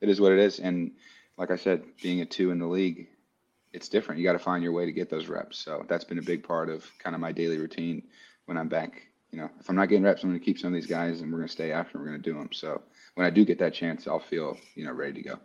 [0.00, 0.58] it is what it is.
[0.58, 0.92] And
[1.36, 3.08] like I said, being a two in the league,
[3.72, 4.20] it's different.
[4.20, 5.58] You got to find your way to get those reps.
[5.58, 8.02] So that's been a big part of kind of my daily routine
[8.46, 9.02] when I'm back.
[9.30, 11.20] You know, if I'm not getting reps, I'm going to keep some of these guys,
[11.20, 11.96] and we're going to stay after.
[11.96, 12.50] And we're going to do them.
[12.52, 12.82] So
[13.14, 15.38] when I do get that chance, I'll feel you know ready to go.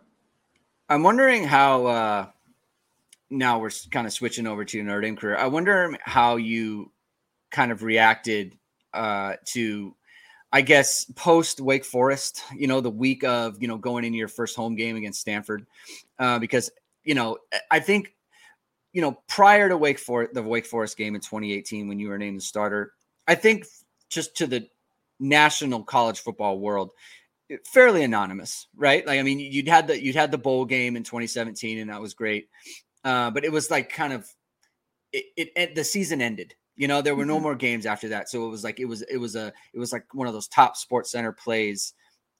[0.88, 1.86] I'm wondering how.
[1.86, 2.26] uh
[3.30, 5.36] now we're kind of switching over to your Notre Dame career.
[5.36, 6.92] I wonder how you
[7.50, 8.56] kind of reacted
[8.94, 9.94] uh, to,
[10.52, 12.42] I guess, post Wake Forest.
[12.54, 15.66] You know, the week of you know going into your first home game against Stanford,
[16.18, 16.70] uh, because
[17.04, 17.38] you know
[17.70, 18.14] I think
[18.92, 22.16] you know, prior to Wake Forest, the Wake Forest game in 2018, when you were
[22.16, 22.94] named the starter,
[23.28, 23.66] I think
[24.08, 24.68] just to the
[25.20, 26.92] national college football world,
[27.64, 29.06] fairly anonymous, right?
[29.06, 32.00] Like, I mean, you'd had the you'd had the bowl game in 2017, and that
[32.00, 32.48] was great,
[33.04, 34.28] uh, but it was like kind of
[35.12, 36.54] it, it, it the season ended.
[36.74, 37.42] You know, there were no mm-hmm.
[37.44, 39.92] more games after that, so it was like it was it was a it was
[39.92, 41.94] like one of those top Sports Center plays,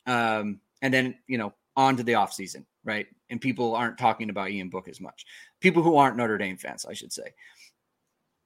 [0.06, 3.06] um, and then you know on to the off season, right?
[3.30, 5.26] And people aren't talking about Ian Book as much.
[5.60, 7.34] People who aren't Notre Dame fans, I should say.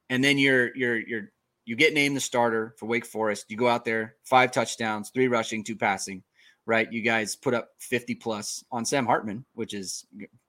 [0.09, 1.31] And then you're you're you're
[1.65, 3.45] you get named the starter for Wake Forest.
[3.49, 6.23] You go out there, five touchdowns, three rushing, two passing,
[6.65, 6.91] right?
[6.91, 10.05] You guys put up 50 plus on Sam Hartman, which is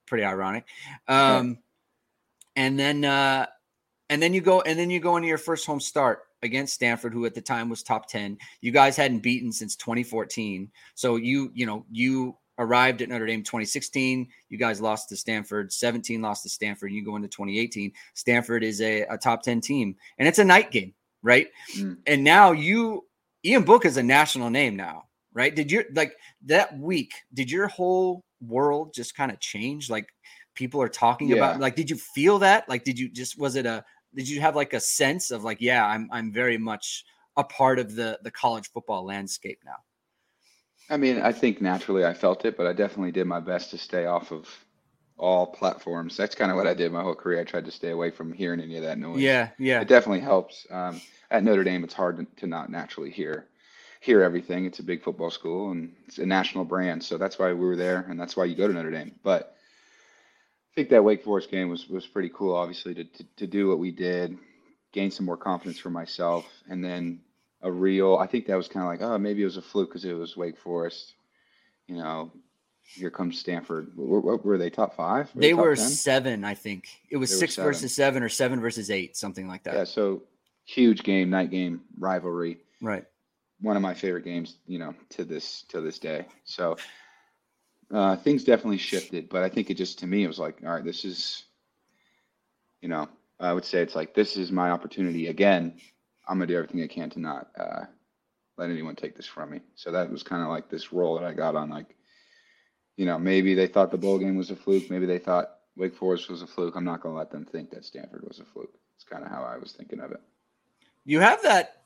[0.06, 0.64] pretty ironic.
[1.08, 1.58] Um,
[2.56, 3.46] and then uh,
[4.10, 7.12] and then you go and then you go into your first home start against Stanford,
[7.12, 8.36] who at the time was top 10.
[8.60, 10.70] You guys hadn't beaten since 2014.
[10.94, 14.28] So you, you know, you arrived at Notre Dame 2016.
[14.48, 15.72] You guys lost to Stanford.
[15.72, 16.92] 17 lost to Stanford.
[16.92, 17.92] You go into 2018.
[18.14, 21.48] Stanford is a, a top 10 team, and it's a night game, right?
[21.76, 21.98] Mm.
[22.06, 23.06] And now you,
[23.44, 25.54] Ian Book is a national name now, right?
[25.54, 26.16] Did you like
[26.46, 27.12] that week?
[27.34, 29.90] Did your whole world just kind of change?
[29.90, 30.08] Like
[30.54, 31.36] people are talking yeah.
[31.36, 32.68] about, like, did you feel that?
[32.68, 35.60] Like, did you just, was it a, did you have like a sense of like,
[35.60, 37.04] yeah, I'm, I'm very much
[37.36, 39.76] a part of the, the college football landscape now?
[40.90, 43.78] I mean, I think naturally I felt it, but I definitely did my best to
[43.78, 44.46] stay off of
[45.16, 46.16] all platforms.
[46.16, 47.40] That's kind of what I did my whole career.
[47.40, 49.20] I tried to stay away from hearing any of that noise.
[49.20, 49.80] Yeah, yeah.
[49.80, 50.66] It definitely helps.
[50.70, 53.46] Um, at Notre Dame, it's hard to, to, not naturally hear
[54.02, 54.66] hear everything.
[54.66, 57.76] It's a big football school and it's a national brand, so that's why we were
[57.76, 59.14] there, and that's why you go to Notre Dame.
[59.22, 59.56] But
[60.72, 62.54] I think that Wake Forest game was was pretty cool.
[62.54, 64.36] Obviously, to to, to do what we did,
[64.92, 67.20] gain some more confidence for myself, and then
[67.62, 68.16] a real.
[68.16, 70.14] I think that was kind of like, oh, maybe it was a fluke because it
[70.14, 71.14] was Wake Forest.
[71.86, 72.32] You know,
[72.82, 73.92] here comes Stanford.
[73.94, 74.70] What, what were they?
[74.70, 75.32] Top five?
[75.32, 75.86] Were they, they were 10?
[75.86, 76.88] seven, I think.
[77.08, 77.70] It was they six seven.
[77.70, 79.74] versus seven or seven versus eight, something like that.
[79.74, 79.84] Yeah.
[79.84, 80.22] So
[80.64, 82.58] huge game, night game rivalry.
[82.80, 83.04] Right.
[83.62, 86.26] One of my favorite games, you know, to this to this day.
[86.44, 86.76] So
[87.90, 90.72] uh, things definitely shifted, but I think it just to me it was like, all
[90.72, 91.44] right, this is,
[92.80, 93.08] you know,
[93.40, 95.80] I would say it's like this is my opportunity again
[96.26, 97.84] I'm gonna do everything I can to not uh,
[98.56, 99.60] let anyone take this from me.
[99.74, 101.70] So that was kind of like this role that I got on.
[101.70, 101.96] Like,
[102.96, 104.90] you know, maybe they thought the bowl game was a fluke.
[104.90, 106.76] Maybe they thought Wake Forest was a fluke.
[106.76, 108.74] I'm not gonna let them think that Stanford was a fluke.
[108.94, 110.20] It's kind of how I was thinking of it.
[111.04, 111.81] You have that.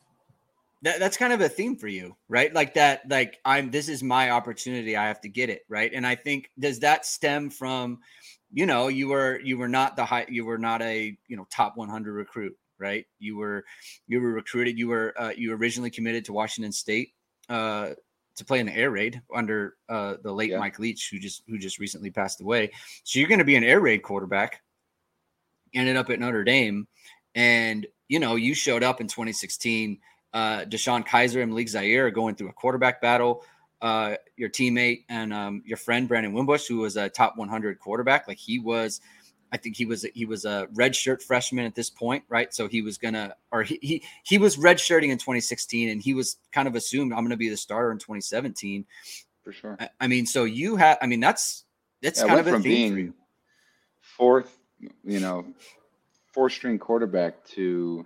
[0.86, 2.54] That, that's kind of a theme for you, right?
[2.54, 3.72] Like that, like I'm.
[3.72, 4.96] This is my opportunity.
[4.96, 5.92] I have to get it right.
[5.92, 7.98] And I think does that stem from,
[8.52, 11.46] you know, you were you were not the high, you were not a you know
[11.50, 13.04] top 100 recruit right?
[13.18, 13.64] You were
[14.06, 14.78] you were recruited.
[14.78, 17.10] You were uh, you originally committed to Washington State
[17.48, 17.90] uh,
[18.36, 20.58] to play in the air raid under uh, the late yeah.
[20.58, 22.70] Mike Leach, who just who just recently passed away.
[23.04, 24.62] So you're going to be an air raid quarterback.
[25.74, 26.86] Ended up at Notre Dame,
[27.34, 29.98] and you know you showed up in 2016.
[30.36, 33.42] Uh, DeShone Kizer and Malik Zaire are going through a quarterback battle.
[33.80, 38.28] uh, your teammate and um, your friend Brandon Wimbush, who was a top 100 quarterback.
[38.28, 39.00] Like he was,
[39.52, 42.52] I think he was he was a redshirt freshman at this point, right?
[42.52, 46.36] So he was gonna, or he he, he was redshirting in 2016, and he was
[46.52, 48.84] kind of assumed I'm gonna be the starter in 2017.
[49.44, 49.80] For sure.
[49.80, 51.64] I, I mean, so you had, I mean, that's
[52.02, 53.04] that's Yeah, kind of a from theme for you.
[53.04, 53.14] being
[54.00, 54.58] fourth,
[55.04, 55.46] you know,
[56.32, 58.04] four string quarterback to,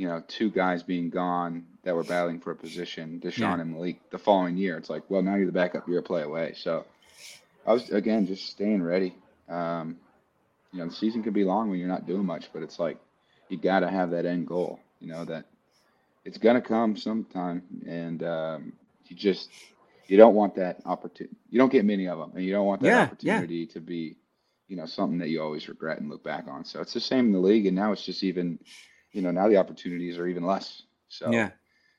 [0.00, 3.60] you know, two guys being gone that were battling for a position, DeShone Yeah.
[3.60, 4.10] and Malik.
[4.10, 6.54] The following year, it's like, well, now you're the backup, you're a play away.
[6.56, 6.86] So
[7.66, 9.14] I was again just staying ready.
[9.48, 9.98] Um,
[10.72, 12.98] you know, the season can be long when you're not doing much, but it's like
[13.50, 14.80] you got to have that end goal.
[15.00, 15.46] You know that
[16.24, 18.72] it's gonna come sometime, and um,
[19.08, 19.50] you just
[20.08, 21.36] you don't want that opportunity.
[21.50, 23.42] You don't get many of them, and you don't want that Yeah, yeah.
[23.42, 24.16] opportunity to be,
[24.68, 26.64] you know, something that you always regret and look back on.
[26.64, 28.58] So it's the same in the league, and now it's just even,
[29.12, 30.82] you know, now the opportunities are even less.
[31.08, 31.52] So Yeah,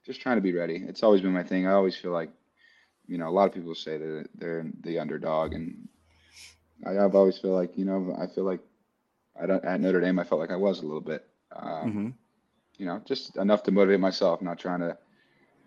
[0.05, 0.83] just trying to be ready.
[0.87, 1.67] It's always been my thing.
[1.67, 2.29] I always feel like,
[3.07, 5.87] you know, a lot of people say that they're the underdog, and
[6.85, 8.61] I, I've always feel like, you know, I feel like
[9.41, 12.09] I don't, at Notre Dame, I felt like I was a little bit, um, hmm
[12.77, 14.97] you know, just enough to motivate myself, not trying to,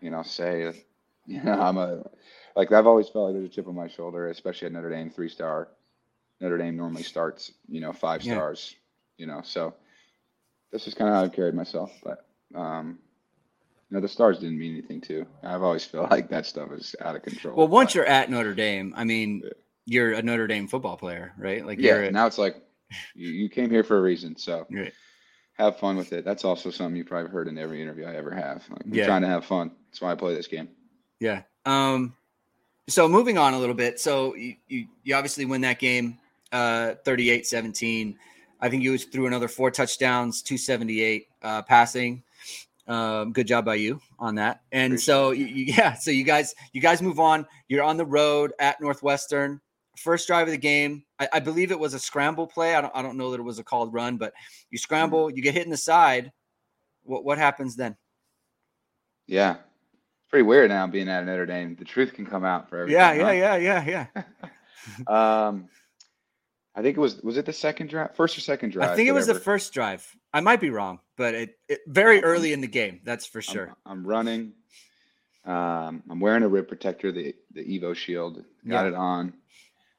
[0.00, 0.72] you know, say,
[1.26, 2.02] you know, I'm a,
[2.56, 5.10] like I've always felt like there's a chip on my shoulder, especially at Notre Dame,
[5.10, 5.68] three star.
[6.40, 8.24] Notre Dame normally starts, you know, five Yeah.
[8.24, 8.76] stars,
[9.16, 9.74] you know, so
[10.74, 12.98] this is kind of how I've carried myself, but, um,
[13.88, 15.24] you know, the stars didn't mean anything to.
[15.44, 17.56] I've always felt like that stuff is out of control.
[17.56, 19.44] Well, once but- you're at Notre Dame, I mean,
[19.86, 21.64] you're a Notre Dame football player, right?
[21.64, 22.56] Like you're yeah, now it's like
[23.14, 24.92] you, you came here for a reason, so Right.
[25.52, 26.24] have fun with it.
[26.24, 28.64] That's also something you probably heard in every interview I ever have.
[28.68, 29.06] Like, I'm Yeah.
[29.06, 29.70] trying to have fun.
[29.90, 30.68] That's why I play this game.
[31.20, 31.42] Yeah.
[31.66, 32.16] Um,
[32.88, 34.00] so moving on a little bit.
[34.00, 36.18] So you, you, you obviously win that game,
[36.50, 38.18] uh, 38 17.
[38.64, 42.22] I think you was threw another four touchdowns, 278 uh, passing.
[42.88, 44.62] Um, good job by you on that.
[44.72, 45.44] And so, you,
[45.76, 47.46] yeah, so you guys, you guys move on.
[47.68, 49.60] You're on the road at Northwestern.
[49.98, 52.74] First drive of the game, I, I believe it was a scramble play.
[52.74, 54.32] I don't, I don't know that it was a called run, but
[54.70, 56.32] you scramble, you get hit in the side.
[57.02, 57.98] What, what happens then?
[59.26, 59.56] Yeah.
[59.56, 61.76] It's pretty weird now being at Notre Dame.
[61.76, 62.98] The truth can come out for everything.
[62.98, 64.06] Yeah, yeah, yeah, yeah, yeah.
[64.16, 64.48] yeah.
[65.06, 65.68] Um,
[66.76, 68.90] I think it was was it the second drive, first or second drive?
[68.90, 70.04] I think it was the first drive.
[70.32, 73.00] I might be wrong, but it, it very early in the game.
[73.04, 73.76] That's for I'm- sure.
[73.86, 74.52] I'm, running.
[75.44, 78.44] Um, I'm wearing a rib protector, the the EvoShield.
[78.66, 78.88] Got Yeah.
[78.88, 79.34] it on.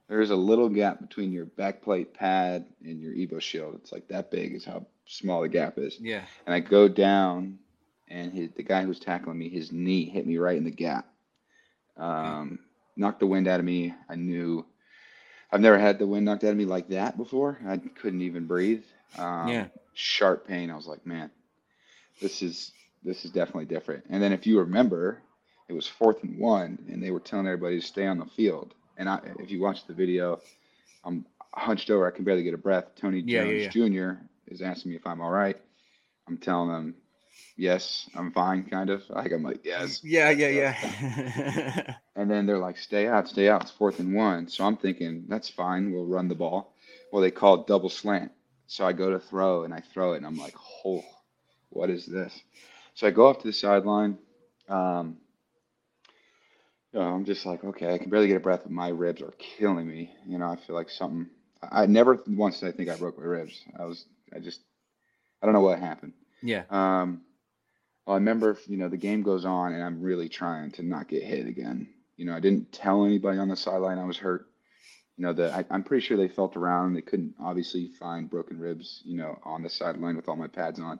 [0.09, 3.75] There's a little gap between your backplate pad and your EvoShield.
[3.75, 5.97] It's like that big is how small the gap is.
[5.99, 6.23] Yeah.
[6.45, 7.57] And I go down,
[8.07, 11.07] and his, the guy who's tackling me, his knee hit me right in the gap.
[11.97, 12.59] Um,
[12.97, 13.93] knocked the wind out of me.
[14.09, 14.64] I knew
[15.55, 17.57] I've never had the wind knocked out of me like that before.
[17.65, 18.83] I couldn't even breathe.
[19.17, 19.67] Um, Yeah.
[19.93, 20.69] Sharp pain.
[20.69, 21.31] I was like, man,
[22.19, 22.73] this is
[23.05, 24.03] this is definitely different.
[24.09, 25.21] And then if you remember,
[25.69, 28.73] it was fourth and one, and they were telling everybody to stay on the field.
[28.97, 30.41] And I, if you watch the video,
[31.05, 32.05] I'm hunched over.
[32.05, 32.93] I can barely get a breath.
[32.97, 34.23] Tony Yeah, yeah, Jones Jr.
[34.47, 35.57] is asking me if I'm all right.
[36.27, 36.95] I'm telling him,
[37.55, 39.03] yes, I'm fine, kind of.
[39.09, 40.01] Like I'm like, yes.
[40.03, 41.95] Yeah, yeah, yeah.
[42.15, 43.63] And then they're like, stay out, stay out.
[43.63, 44.47] It's fourth and one.
[44.47, 45.91] So I'm thinking, that's fine.
[45.91, 46.73] We'll run the ball.
[47.11, 48.31] Well, they call it double slant.
[48.67, 51.03] So I go to throw and I throw it and I'm like, oh,
[51.69, 52.33] what is this?
[52.93, 54.17] So I go up to the sideline.
[54.69, 55.17] Um,
[56.93, 59.21] you know, I'm just like, okay, I can barely get a breath, but my ribs
[59.21, 60.15] are killing me.
[60.25, 61.27] You know, I feel like something.
[61.69, 63.61] I never once did I think I broke my ribs.
[63.77, 64.61] I was, I just,
[65.41, 66.13] I don't know what happened.
[66.41, 66.63] yeah.
[66.69, 67.21] Um,
[68.07, 71.23] I remember, you know, the game goes on and I'm really trying to not get
[71.23, 71.87] hit again.
[72.17, 74.47] You know, I didn't tell anybody on the sideline I was hurt.
[75.17, 76.93] You know, the, I, I'm pretty sure they felt around.
[76.93, 80.79] They couldn't obviously find broken ribs, you know, on the sideline with all my pads
[80.79, 80.99] on.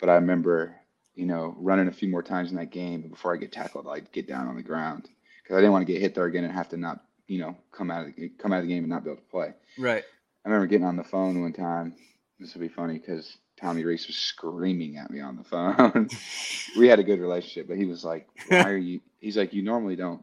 [0.00, 0.74] But I remember,
[1.14, 3.02] you know, running a few more times in that game.
[3.02, 5.08] But before I get tackled, I'd get down on the ground
[5.42, 7.56] because I didn't want to get hit there again and have to not, you know,
[7.72, 9.54] come out of the, come out of the game and not be able to play.
[9.78, 10.04] Right.
[10.44, 11.94] I remember getting on the phone one time.
[12.38, 16.08] This would be funny because Tommy Rees was screaming at me on the phone.
[16.78, 19.62] we had a good relationship, but he was like, "Why are you?" He's like, "You
[19.62, 20.22] normally don't,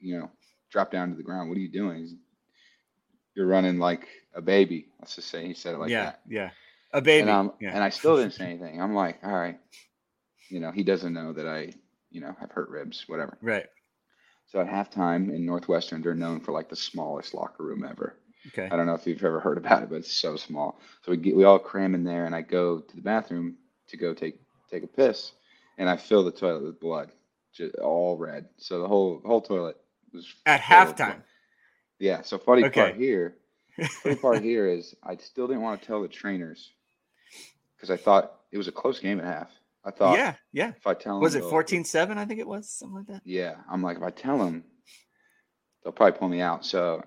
[0.00, 0.30] you know,
[0.70, 1.48] drop down to the ground.
[1.48, 1.98] What are you doing?
[1.98, 2.14] He's-
[3.34, 6.20] You're running like a baby." Let's just say he said it like yeah, that.
[6.28, 6.50] yeah.
[6.92, 7.28] A baby.
[7.28, 7.70] And yeah.
[7.74, 8.80] and I still didn't say anything.
[8.80, 9.58] I'm like, "All right,"
[10.48, 11.72] you know, he doesn't know that I,
[12.10, 13.36] you know, have hurt ribs, whatever.
[13.42, 13.66] right.
[14.50, 18.17] So at halftime in Northwestern, they're known for like the smallest locker room ever.
[18.46, 18.68] Okay.
[18.70, 20.80] I don't know if you've ever heard about it, but it's so small.
[21.02, 23.56] So we get, we all cram in there, and I go to the bathroom
[23.88, 25.32] to go take take a piss,
[25.76, 27.10] and I fill the toilet with blood,
[27.52, 28.46] just all red.
[28.56, 29.76] So the whole whole toilet
[30.12, 31.08] was At full of blood.
[31.08, 31.22] halftime.
[31.98, 32.22] Yeah.
[32.22, 33.36] So funny part here,
[34.02, 36.70] funny part here is I still didn't want to tell the trainers
[37.76, 39.50] because I thought it was a close game at half.
[39.84, 40.72] I thought, yeah, yeah.
[40.76, 42.18] if I tell them, Was it 14-7?
[42.18, 43.22] I think it was something like that.
[43.24, 44.64] Yeah, I'm like, if I tell them,
[45.82, 46.66] they'll probably pull me out.
[46.66, 47.02] So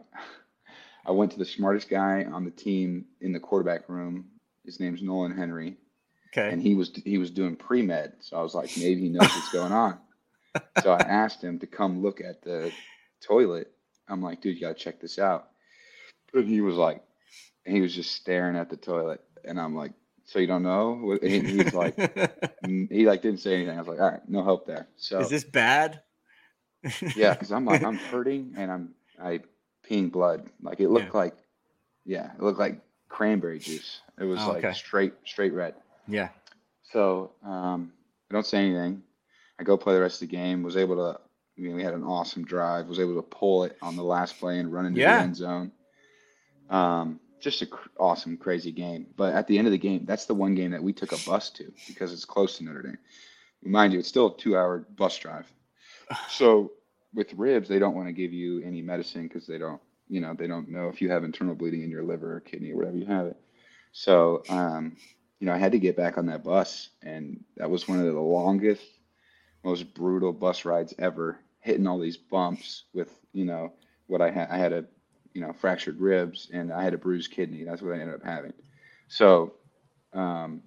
[1.05, 4.25] I went to the smartest guy on the team in the quarterback room.
[4.65, 5.77] His name's Nolan Henry,
[6.31, 6.49] Okay.
[6.51, 8.13] and he was he was doing pre med.
[8.19, 9.97] So I was like, maybe he knows what's going on.
[10.83, 12.71] So I asked him to come look at the
[13.21, 13.71] toilet.
[14.07, 15.49] I'm like, dude, you gotta check this out.
[16.33, 17.03] And he was like,
[17.65, 19.93] he was just staring at the toilet, and I'm like,
[20.25, 21.17] so you don't know?
[21.21, 21.95] And he's like,
[22.65, 23.75] he like didn't say anything.
[23.75, 24.87] I was like, all right, no help there.
[24.97, 26.01] So Is this bad?
[27.15, 29.41] yeah, because I'm like I'm hurting and I'm I
[29.91, 30.49] peeing blood.
[30.61, 31.17] Like it looked Yeah.
[31.19, 31.35] like
[32.05, 32.79] yeah, it looked like
[33.09, 34.01] cranberry juice.
[34.19, 34.73] It was Oh, like okay.
[34.73, 35.75] straight straight red.
[36.07, 36.29] yeah.
[36.91, 37.91] So um,
[38.29, 39.03] I don't say anything.
[39.59, 40.63] I go play the rest of the game.
[40.63, 41.19] Was able to.
[41.57, 42.87] I mean, we had an awesome drive.
[42.87, 45.17] Was able to pull it on the last play and run into Yeah.
[45.17, 45.71] the end zone.
[46.69, 49.07] Um, just a cr- awesome, crazy game.
[49.15, 51.17] But at the end of the game, that's the one game that we took a
[51.25, 52.97] bus to because it's close to Notre Dame.
[53.63, 55.51] Mind you, it's still a two-hour bus drive.
[56.29, 56.71] So
[57.13, 60.33] with ribs, they don't want to give you any medicine because they don't, you know,
[60.33, 62.97] they don't know if you have internal bleeding in your liver or kidney or whatever
[62.97, 63.37] you have it.
[63.91, 64.95] So, um,
[65.39, 68.05] you know, I had to get back on that bus, and that was one of
[68.05, 68.83] the longest,
[69.63, 71.39] most brutal bus rides ever.
[71.59, 73.73] Hitting all these bumps with, you know,
[74.07, 74.49] what I had.
[74.49, 74.85] I had a,
[75.33, 77.63] you know, fractured ribs, and I had a bruised kidney.
[77.63, 78.53] That's what I ended up having.
[79.07, 79.53] So,
[80.13, 80.63] um,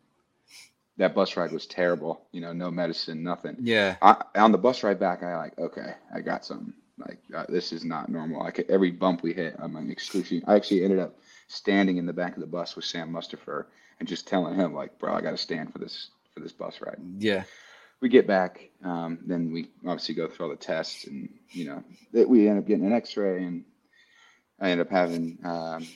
[0.96, 2.22] that bus ride was terrible.
[2.32, 3.56] You know, no medicine, nothing.
[3.60, 3.96] Yeah.
[4.00, 6.72] I, on the bus ride back, I like, okay, I got something.
[6.96, 8.40] Like uh, this is not normal.
[8.40, 10.48] Like every bump we hit, I'm like excruciating.
[10.48, 11.18] I actually ended up
[11.48, 13.66] standing in the back of the bus with Sam Mustipher
[13.98, 16.80] and just telling him like, bro, I got to stand for this for this bus
[16.80, 16.98] ride.
[17.18, 17.44] Yeah.
[18.00, 21.82] We get back, um, then we obviously go through all the tests, and you know,
[22.12, 23.64] that we end up getting an X-ray, and
[24.60, 25.86] I end up having, um,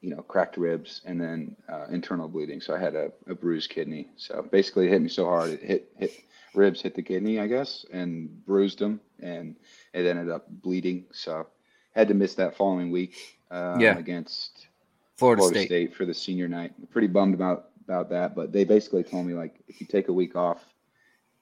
[0.00, 2.60] you know, cracked ribs and then uh, internal bleeding.
[2.60, 4.08] So I had a, a bruised kidney.
[4.16, 6.12] So basically, it hit me so hard, it hit hit
[6.54, 9.56] ribs hit the kidney, I guess, and bruised them, and
[9.92, 11.04] it ended up bleeding.
[11.12, 11.46] So
[11.94, 13.96] had to miss that following week um, Yeah.
[13.98, 14.68] against
[15.16, 15.66] Florida, Florida State.
[15.66, 15.94] State.
[15.96, 16.72] for the senior night.
[16.90, 20.12] Pretty bummed about about that, but they basically told me like if you take a
[20.12, 20.62] week off,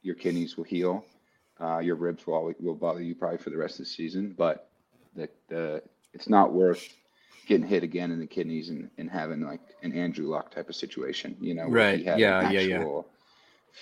[0.02, 1.04] your kidneys will heal.
[1.60, 4.34] Uh, your ribs will always, will bother you probably for the rest of the season,
[4.36, 4.70] but
[5.14, 5.82] the, the
[6.12, 6.94] it's not worth
[7.46, 10.74] getting hit again in the kidneys and, and having like an Andrew Luck type of
[10.76, 11.98] situation, you know, where Right.
[12.00, 12.84] he had Yeah, yeah, yeah.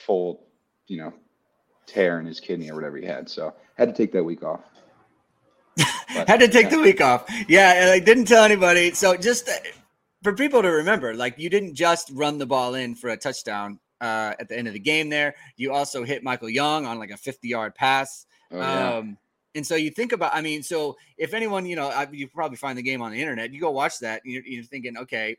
[0.07, 0.47] full,
[0.87, 1.13] you know,
[1.87, 3.29] tear in his kidney or whatever he had.
[3.29, 4.61] So had to take that week off.
[6.15, 7.25] But- Had to take the week off.
[7.49, 8.93] Yeah, and I didn't tell anybody.
[8.93, 9.53] So just uh,
[10.23, 13.81] for people to remember, like you didn't just run the ball in for a touchdown
[14.01, 15.09] uh, at the end of the game.
[15.09, 18.27] There, you also hit Michael Young on like a fifty-yard pass.
[18.53, 18.95] Oh, yeah.
[18.99, 19.19] Um,
[19.55, 22.57] and so you think about, I mean, so if anyone, you know, I, you probably
[22.57, 23.53] find the game on the internet.
[23.53, 24.23] You go watch that.
[24.25, 25.37] And you're, you're thinking, okay,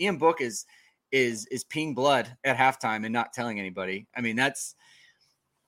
[0.00, 0.64] Ian Book is
[1.10, 4.06] is is peeing blood at halftime and not telling anybody.
[4.16, 4.74] I mean, that's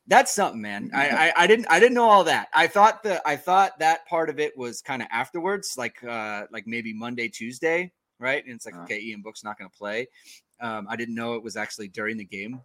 [0.07, 0.91] that's something, man.
[0.95, 2.49] I, I I didn't I didn't know all that.
[2.55, 6.45] I thought the I thought that part of it was kind of afterwards, like uh
[6.51, 8.45] like maybe Monday, Tuesday, right?
[8.45, 8.85] And it's like, Uh-huh.
[8.85, 10.09] okay, Ian Book's not going to play.
[10.61, 12.61] Um, I didn't know it was actually during the game.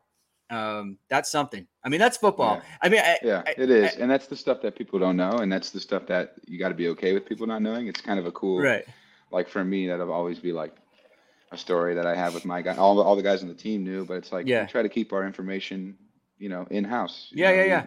[0.50, 1.66] Um, that's something.
[1.84, 2.62] I mean, that's football.
[2.82, 5.32] I mean, I, Yeah, I- it is, and that's the stuff that people don't know,
[5.40, 7.88] and that's the stuff that you got to be okay with people not knowing.
[7.88, 8.86] It's kind of a cool, right.
[9.32, 10.76] like for me, that'll always be like
[11.52, 12.76] a story that I have with my guy.
[12.76, 14.62] All the, all the guys on the team knew, but it's like Yeah.
[14.64, 15.98] we try to keep our information,
[16.38, 17.30] you know, in house.
[17.32, 17.86] Yeah, yeah, yeah.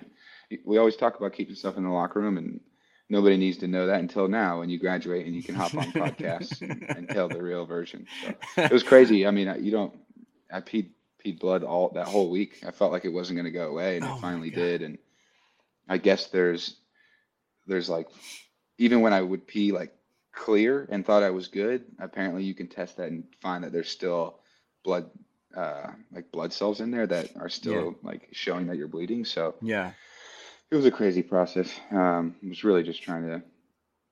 [0.50, 2.61] We, we always talk about keeping stuff in the locker room, and
[3.09, 5.92] nobody needs to know that until now when you graduate and you can hop on
[5.92, 8.06] podcasts and, and tell the real version.
[8.56, 9.26] So it was crazy.
[9.28, 9.94] I mean, I- you don't.
[10.52, 10.90] I peed
[11.25, 12.62] peed blood all that whole week.
[12.66, 14.83] I felt like it wasn't going to go away, and Oh it finally did.
[14.83, 14.99] And
[15.89, 16.77] I guess there's
[17.66, 18.09] there's like
[18.79, 19.95] even when I would pee like
[20.33, 23.91] clear and thought I was good, apparently you can test that and find that there's
[23.91, 24.39] still
[24.85, 25.11] blood
[25.57, 29.25] uh like blood cells in there that are still like showing that you're bleeding.
[29.25, 29.93] So yeah.
[30.71, 31.69] it was a crazy process.
[31.91, 33.43] Um, I was really just trying to,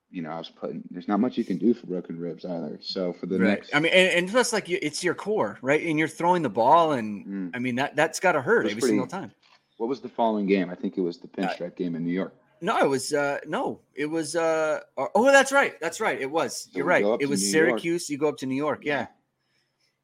[0.09, 0.83] you know, I was putting.
[0.89, 2.77] There's not much you can do for broken ribs either.
[2.81, 3.47] So for the right.
[3.49, 5.83] next, I mean, and, and plus, like you, it's your core, right?
[5.85, 7.51] And you're throwing the ball, and Mm.
[7.55, 9.31] I mean that that's got to hurt every pretty- single time.
[9.77, 10.69] what was the following game?
[10.69, 12.33] I think it was the Uh, pinstripe game in New York.
[12.61, 15.73] No, it was uh no, it was uh oh oh, that's right.
[15.79, 16.19] That's right.
[16.19, 16.63] It was.
[16.63, 17.05] So You're right.
[17.19, 17.69] It was New York.
[17.81, 18.09] Syracuse.
[18.09, 18.81] You go up to New York.
[18.83, 19.07] Yeah.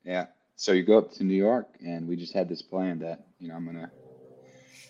[0.03, 0.25] Yeah.
[0.57, 3.47] So you go up to New York, and we just had this plan that you
[3.47, 3.89] know I'm gonna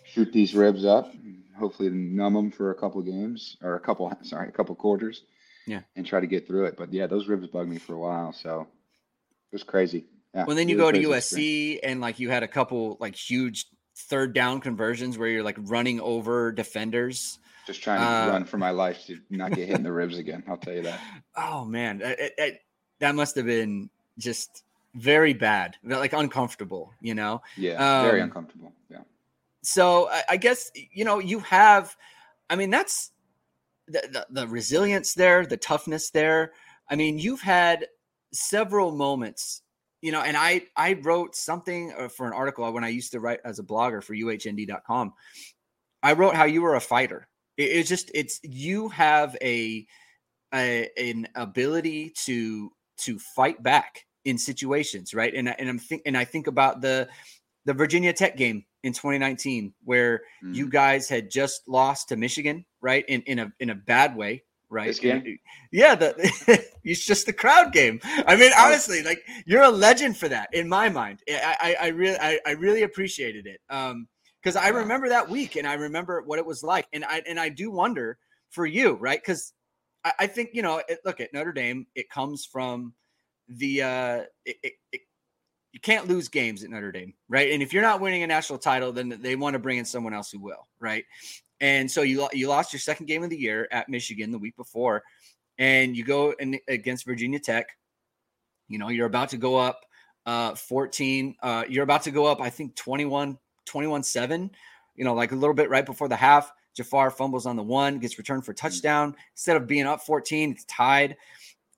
[0.05, 1.13] shoot these ribs up,
[1.57, 5.23] hopefully numb them for a couple of games or a couple, sorry, a couple quarters.
[5.65, 5.81] Yeah.
[5.95, 6.75] And try to get through it.
[6.77, 10.05] But yeah, those ribs bugged me for a while, so it was crazy.
[10.35, 10.45] Yeah.
[10.45, 11.77] Well, then you go to crazy experience.
[11.77, 15.57] USC and like you had a couple like huge third down conversions where you're like
[15.59, 17.39] running over defenders.
[17.67, 20.17] Just trying to uh, run for my life to not get hit in the ribs
[20.17, 20.43] again.
[20.49, 20.99] I'll tell you that.
[21.37, 22.61] Oh man, it, it-
[22.99, 24.63] that must have been just
[24.95, 26.93] very bad, like uncomfortable.
[27.01, 27.41] You know.
[27.57, 28.73] Yeah, very Um, uncomfortable.
[28.89, 28.99] Yeah.
[29.63, 31.95] So I, I guess you know you have.
[32.49, 33.11] I mean, that's
[33.87, 36.51] the, the the resilience there, the toughness there.
[36.89, 37.87] I mean, you've had
[38.31, 39.61] several moments.
[40.01, 43.21] You know, and I I wrote something uh, for an article when I used to
[43.21, 45.13] write as a blogger for UHND.com.
[46.03, 47.29] I wrote how you were a fighter.
[47.55, 49.87] It, it's just it's you have a,
[50.53, 55.33] a an ability to to fight back in situations, right?
[55.33, 57.07] And and I'm think and I think about the
[57.63, 60.21] the Virginia Tech game in 2019 where
[60.51, 60.71] you Mhm.
[60.71, 63.05] guys had just lost to Michigan, right?
[63.07, 64.87] In in a in a bad way, right?
[65.71, 66.13] Yeah, the
[66.83, 67.99] it's just the crowd game.
[68.03, 68.65] I mean, Oh.
[68.65, 71.19] honestly, like you're a legend for that in my mind.
[71.29, 73.61] I I, I really I, I really appreciated it.
[73.69, 74.07] Um
[74.41, 76.85] because I remember that week and I remember what it was like.
[76.91, 78.17] And I and I do wonder
[78.49, 79.21] for you, right?
[79.21, 79.53] Because
[80.03, 82.93] I, I think, you know, it, look at Notre Dame, it comes from
[83.47, 85.01] the uh it, it, it
[85.73, 87.51] you can't lose games at Notre Dame, right?
[87.51, 90.13] And if you're not winning a national title, then they want to bring in someone
[90.13, 91.03] else who will, right?
[91.59, 94.55] And so you you lost your second game of the year at Michigan the week
[94.55, 95.03] before,
[95.57, 97.75] and you go in against Virginia Tech.
[98.67, 99.81] You know, you're about to go up
[100.25, 104.51] uh 14 uh you're about to go up I think 21 21 7,
[104.95, 106.51] you know, like a little bit right before the half.
[106.75, 109.15] Jafar fumbles on the one, gets returned for touchdown.
[109.33, 111.17] Instead of being up 14, it's tied.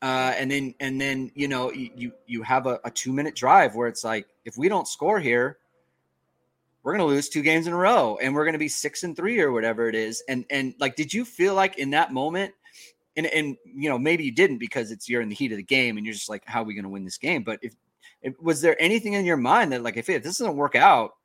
[0.02, 3.76] Uh, and then and then you know you you, have a, a two minute drive
[3.76, 5.58] where it's like if we don't score here,
[6.84, 9.40] we're gonna lose two games in a row and we're gonna be six and three
[9.40, 10.22] or whatever it is.
[10.28, 12.54] And and like, did you feel like in that moment?
[13.16, 15.64] And and you know maybe you didn't because it's you're in the heat of the
[15.64, 17.44] game and you're just like, how are we gonna win this game?
[17.44, 17.74] But if,
[18.22, 21.16] if was there anything in your mind that like if, if this doesn't work out,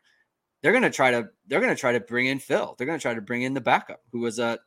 [0.63, 2.77] they're gonna try to they're gonna try to bring in Phil.
[2.79, 4.61] They're gonna try to bring in the backup who was a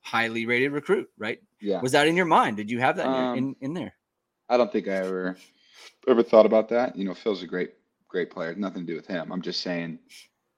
[0.00, 1.40] highly rated recruit, right?
[1.60, 1.80] Yeah.
[1.80, 2.56] Was that in your mind?
[2.56, 3.94] Did you have that in, Um, in, in there?
[4.48, 5.36] I don't think I ever
[6.06, 6.96] ever thought about that.
[6.96, 7.72] You know, Phil's a great
[8.08, 8.54] great player.
[8.54, 9.30] Nothing to do with him.
[9.32, 9.98] I'm just saying.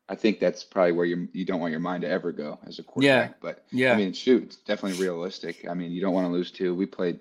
[0.08, 2.78] I think that's probably where you you don't want your mind to ever go as
[2.80, 3.40] a quarterback.
[3.40, 3.92] But Yeah.
[3.92, 5.66] I mean, shoot, it's definitely realistic.
[5.68, 6.74] I mean, you don't want to lose two.
[6.74, 7.20] We played,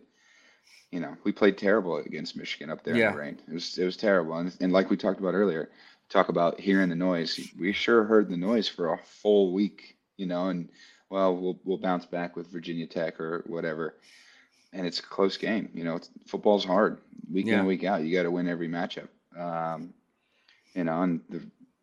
[0.91, 3.09] you know, we played terrible against Michigan up there Yeah.
[3.09, 3.41] in the rain.
[3.47, 4.37] It was it was terrible.
[4.37, 5.69] And, and like we talked about earlier,
[6.09, 7.39] talk about hearing the noise.
[7.59, 10.69] We sure heard the noise for a full week, you know, and
[11.09, 13.95] well, we'll we'll bounce back with Virginia Tech or whatever.
[14.73, 15.69] And it's a close game.
[15.73, 16.99] You know, it's, football's hard.
[17.31, 17.59] Week in Yeah.
[17.59, 19.07] and week out, you got to win every matchup.
[19.37, 19.93] Um,
[20.75, 21.41] you know, and the,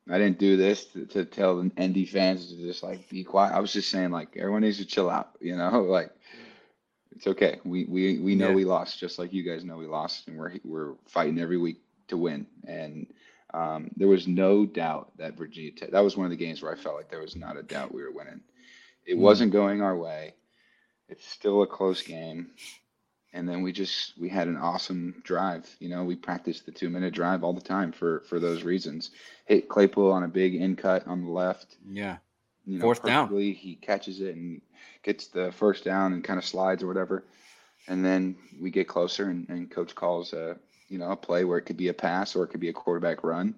[0.08, 3.54] I didn't do this to, to tell the ND fans to just like be quiet.
[3.54, 5.30] I was just saying like everyone needs to chill out.
[5.40, 6.10] You know, like
[7.16, 7.58] it's okay.
[7.64, 8.54] We we we know Yeah.
[8.54, 11.80] we lost, just like you guys know we lost, and we're we're fighting every week
[12.08, 12.46] to win.
[12.68, 13.06] And
[13.52, 15.90] um, there was no doubt that Virginia Tech.
[15.90, 17.92] That was one of the games where I felt like there was not a doubt
[17.92, 18.40] we were winning.
[19.06, 19.20] It Mm.
[19.20, 20.34] wasn't going our way.
[21.08, 22.50] It's still a close game.
[23.32, 25.68] And then we just we had an awesome drive.
[25.78, 29.10] You know, we practiced the two minute drive all the time for for those reasons.
[29.44, 31.76] Hit Claypool on a big in cut on the left.
[31.86, 32.18] Yeah.
[32.64, 33.28] You know, Fourth down.
[33.38, 34.60] He catches it and
[35.02, 37.24] gets the first down and kind of slides or whatever.
[37.86, 41.58] And then we get closer and, and coach calls a you know a play where
[41.58, 43.54] it could be a pass or it could be a quarterback run.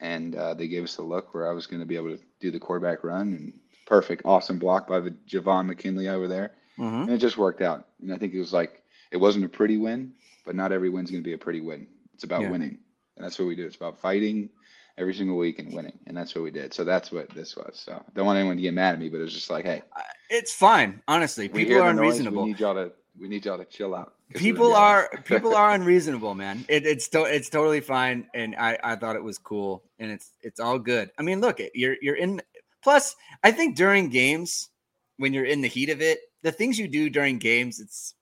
[0.00, 2.22] And uh, they gave us a look where I was going to be able to
[2.40, 3.52] do the quarterback run and
[3.86, 7.88] perfect, awesome block by the Javon McKinley over there hmm and it just worked out.
[8.02, 10.12] And I think it was like it wasn't a pretty win,
[10.44, 11.86] but not every win's going to be a pretty win.
[12.14, 12.50] It's about Yeah.
[12.50, 12.78] winning,
[13.16, 13.66] and that's what we do.
[13.66, 14.50] It's about fighting
[14.98, 16.72] every single week and winning, and that's what we did.
[16.74, 17.78] So that's what this was.
[17.84, 19.64] So I don't want anyone to get mad at me, but it was just like,
[19.64, 19.82] hey,
[20.30, 21.02] It's fine.
[21.08, 22.42] Honestly, people are the noise, unreasonable.
[22.42, 24.14] We need y'all to we need y'all to chill out.
[24.34, 26.64] People are people are unreasonable, man.
[26.68, 30.32] It, it's to, it's totally fine, and I I thought it was cool, and it's
[30.42, 31.10] it's all good.
[31.18, 32.42] I mean, look, you're you're in.
[32.86, 34.70] Plus, I think during games,
[35.16, 38.14] when you're in the heat of it, the things you do during games, it's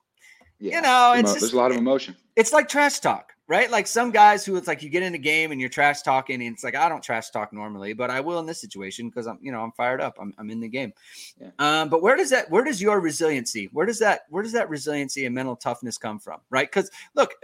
[0.57, 0.79] yeah.
[0.79, 2.15] know, Emo- it's there's just- a lot of emotion.
[2.35, 3.69] it's like trash talk, right?
[3.69, 6.41] Like some guys who it's like you get in a game and you're trash talking,
[6.41, 9.27] and it's like I don't trash talk normally, but I will in this situation because
[9.27, 10.17] I'm, you know, I'm fired up.
[10.19, 10.93] I'm, I'm in the game.
[11.39, 11.51] Yeah.
[11.59, 14.67] Um, but where does that, where does your resiliency, where does that, where does that
[14.67, 16.67] resiliency and mental toughness come from, right?
[16.67, 17.35] Because look,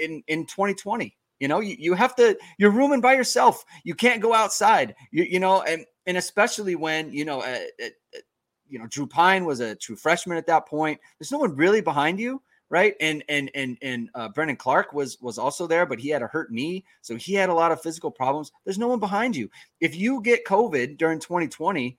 [0.00, 3.66] in in 2020, you know, you, you have to, you're rooming by yourself.
[3.84, 4.94] You can't go outside.
[5.10, 8.18] You you know, and and especially when you know, uh, uh,
[8.66, 10.98] you know, Drew Pyne was a true freshman at that point.
[11.18, 12.40] There's no one really behind you
[12.70, 12.94] right?
[12.98, 16.26] And and and and uh, Brendon Clark was was also there, but he had a
[16.26, 18.50] hurt knee, so he had a lot of physical problems.
[18.64, 19.50] There's no one behind you.
[19.82, 21.98] If you get COVID during 2020,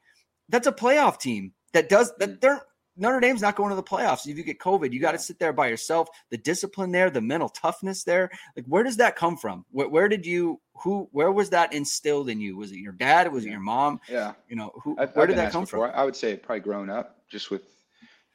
[0.50, 2.41] that's a playoff team that does that.
[2.41, 2.64] They're
[2.98, 4.28] Notre Dame's not going to the playoffs.
[4.28, 6.08] If you get COVID, you got to sit there by yourself.
[6.30, 9.66] The discipline there, the mental toughness there, like where does that come from?
[9.72, 11.10] Where, where did you who?
[11.12, 12.58] Where was that instilled in you?
[12.58, 13.32] Was it your dad?
[13.32, 14.00] Was it your mom?
[14.10, 14.34] Yeah.
[14.48, 14.96] You know who?
[15.00, 15.89] I've, where I've did that come before.
[15.89, 16.00] from?
[16.00, 17.64] I would say probably grown up just with,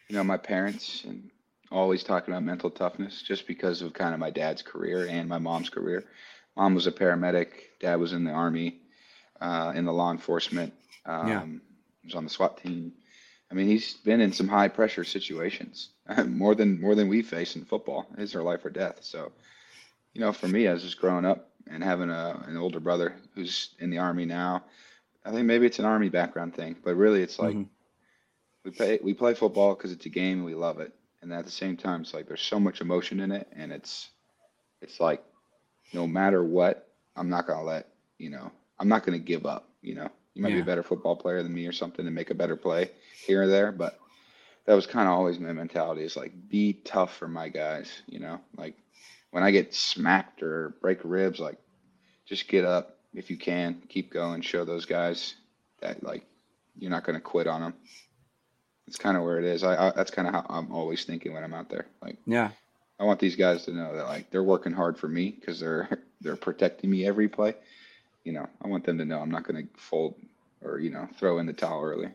[0.08, 1.30] you know, my parents and
[1.70, 5.38] always talking about mental toughness just because of kind of my dad's career and my
[5.38, 6.04] mom's career.
[6.56, 7.48] Mom was a paramedic,
[7.80, 8.80] dad was in the army,
[9.40, 10.74] uh, in the law enforcement.
[11.06, 11.44] Um, Yeah.
[12.04, 12.92] was on the SWAT team.
[13.50, 15.90] I mean, he's been in some high pressure situations,
[16.26, 18.06] more than more than we face in football.
[18.18, 18.98] It's our life or death.
[19.02, 19.32] So,
[20.14, 23.14] you know, for me, I was just growing up and having a, an older brother
[23.34, 24.64] who's in the army now.
[25.24, 27.68] I think maybe it's an army background thing, but really, it's like Mhm.
[28.64, 30.92] we play we play football because it's a game and we love it.
[31.22, 34.10] And at the same time, it's like there's so much emotion in it, and it's
[34.82, 35.22] it's like
[35.92, 37.88] no matter what, I'm not gonna let
[38.18, 38.50] you know.
[38.78, 39.68] I'm not gonna give up.
[39.82, 40.10] You know,
[40.40, 42.56] you might be a better football player than me or something and make a better
[42.56, 42.90] play
[43.26, 43.98] here or there, but
[44.64, 46.02] that was kind of always my mentality.
[46.02, 47.90] Is like be tough for my guys.
[48.06, 48.74] You know, like
[49.32, 51.58] when I get smacked or break ribs, like
[52.24, 55.34] just get up if you can, keep going, show those guys
[55.82, 56.24] that like
[56.78, 57.74] you're not gonna quit on them.
[58.86, 59.62] It's kind of where it is.
[59.62, 61.86] I, I that's kind of how I'm always thinking when I'm out there.
[62.00, 62.50] Like Yeah.
[62.98, 66.00] I want these guys to know that like they're working hard for me because they're
[66.22, 67.54] they're protecting me every play.
[68.24, 70.14] You know, I want them to know I'm not going to fold
[70.62, 72.10] or you know throw in the towel early.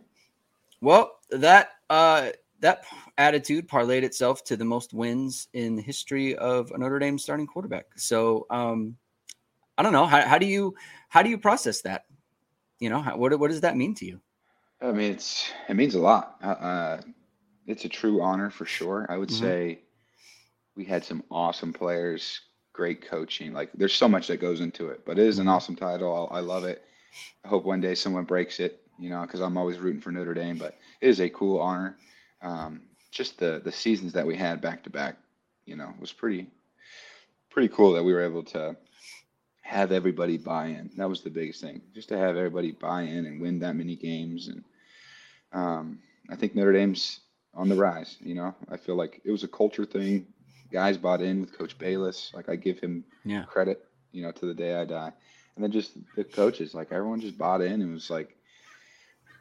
[0.82, 2.84] Well, that uh that
[3.18, 7.48] attitude parlayed itself to the most wins in the history of a Notre Dame starting
[7.48, 7.86] quarterback.
[7.98, 8.98] So um
[9.78, 10.76] I don't know how, how do you
[11.10, 12.06] how do you process that?
[12.80, 14.22] You know, how, what what does that mean to you?
[14.82, 16.38] I mean, it's it means a lot.
[16.44, 17.02] Uh, uh,
[17.68, 19.06] it's a true honor for sure.
[19.10, 19.56] I would Mhm.
[19.56, 19.82] say
[20.76, 22.42] we had some awesome players,
[22.74, 23.54] great coaching.
[23.54, 25.50] Like there's so much that goes into it, but it is an Mhm.
[25.50, 26.30] awesome title.
[26.32, 26.84] I, I love it.
[27.44, 28.82] I hope one day someone breaks it.
[28.98, 30.58] You know, because I'm always rooting for Notre Dame.
[30.58, 31.98] But it is a cool honor.
[32.42, 35.18] Um, just the the seasons that we had back to back,
[35.66, 36.48] you know, was pretty
[37.50, 38.76] pretty cool that we were able to
[39.62, 40.92] have everybody buy in.
[40.96, 43.96] That was the biggest thing, just to have everybody buy in and win that many
[43.96, 44.48] games.
[44.48, 44.64] And
[45.52, 46.00] um,
[46.30, 47.20] I think Notre Dame's
[47.54, 48.18] on the rise.
[48.22, 50.28] You know, I feel like it was a culture thing.
[50.72, 52.34] Guys bought in with Coach Balis.
[52.34, 53.44] Like I give him Yeah.
[53.46, 55.14] credit, you know, to the day I die.
[55.56, 58.36] And then just the coaches, like everyone just bought in and was like,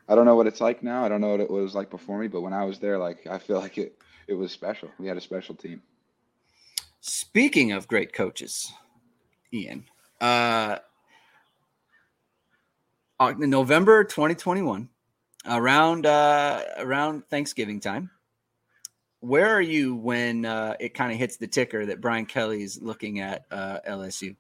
[0.08, 1.04] I don't know what it's like now.
[1.04, 3.26] I don't know what it was like before me, but when I was there, like
[3.26, 3.98] I feel like it
[4.28, 4.88] it was special.
[4.98, 5.82] We had a special team.
[7.00, 8.72] Speaking of great coaches,
[9.52, 9.84] Ian,
[10.20, 10.78] uh,
[13.20, 14.88] November 2021,
[15.46, 18.10] around uh, around Thanksgiving time.
[19.20, 23.20] Where are you when uh, it kind of hits the ticker that Brian Kelly's looking
[23.20, 24.36] at uh, LSU,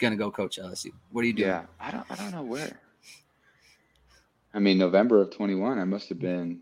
[0.00, 0.90] going to go coach LSU?
[1.12, 1.48] What are you doing?
[1.50, 2.80] Yeah, I don't I don't know where.
[4.52, 6.60] I mean, November of 21, I must have been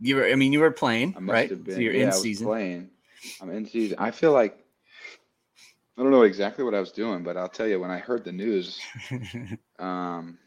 [0.00, 1.50] You were, I mean, you were playing, I must right?
[1.50, 1.74] have been.
[1.74, 2.46] so you're yeah, in I was season.
[2.46, 2.90] playing.
[3.42, 3.98] I'm in season.
[3.98, 4.64] I feel like
[5.98, 8.24] I don't know exactly what I was doing, but I'll tell you when I heard
[8.24, 8.80] the news,
[9.80, 10.38] um,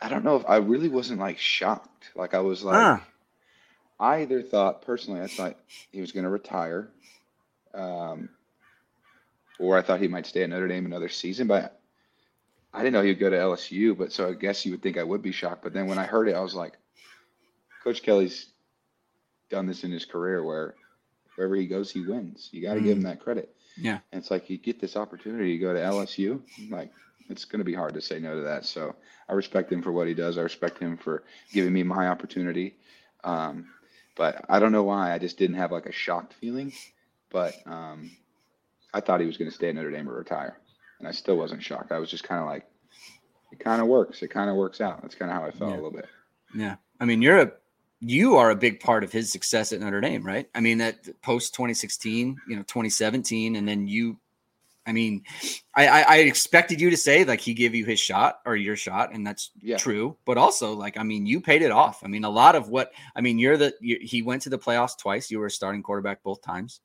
[0.00, 2.10] I don't know if I really wasn't like shocked.
[2.14, 3.04] Like I was like, Ah.
[3.98, 5.56] I either thought personally, I thought
[5.90, 6.88] he was going to retire,
[7.72, 8.28] um,
[9.58, 11.46] or I thought he might stay at Notre Dame another season.
[11.46, 11.80] But
[12.72, 13.96] I didn't know he would go to LSU.
[13.96, 15.62] But so I guess you would think I would be shocked.
[15.62, 16.74] But then when I heard it, I was like,
[17.82, 18.46] Coach Kelly's
[19.50, 20.74] done this in his career where
[21.36, 22.48] wherever he goes, he wins.
[22.52, 23.54] You got to give him that credit.
[23.76, 23.98] Yeah.
[24.12, 26.40] And it's like you get this opportunity to go to LSU,
[26.70, 26.90] like
[27.28, 28.64] it's going to be hard to say no to that.
[28.64, 28.94] So
[29.28, 30.38] I respect him for what he does.
[30.38, 32.76] I respect him for giving me my opportunity.
[33.24, 33.68] Um,
[34.16, 36.72] but I don't know why I just didn't have like a shocked feeling.
[37.30, 38.10] But um,
[38.94, 40.58] I thought he was going to stay at Notre Dame or retire,
[40.98, 41.92] and I still wasn't shocked.
[41.92, 42.66] I was just kind of like,
[43.50, 44.22] it kind of works.
[44.22, 45.02] It kind of works out.
[45.02, 45.74] That's kind of how I felt Yeah.
[45.74, 46.06] a little bit.
[46.54, 46.76] Yeah.
[47.00, 47.52] I mean, you're a
[48.04, 50.48] you are a big part of his success at Notre Dame, right?
[50.56, 54.18] I mean, that post 2016, you know, 2017, and then you
[54.84, 55.22] I mean,
[55.76, 58.74] I, I I expected you to say like he gave you his shot or your
[58.74, 59.76] shot, and that's Yeah.
[59.76, 60.16] true.
[60.24, 62.02] But also, like, I mean, you paid it off.
[62.02, 64.58] I mean, a lot of what I mean, you're the you, he went to the
[64.58, 65.30] playoffs twice.
[65.30, 66.80] You were a starting quarterback both times.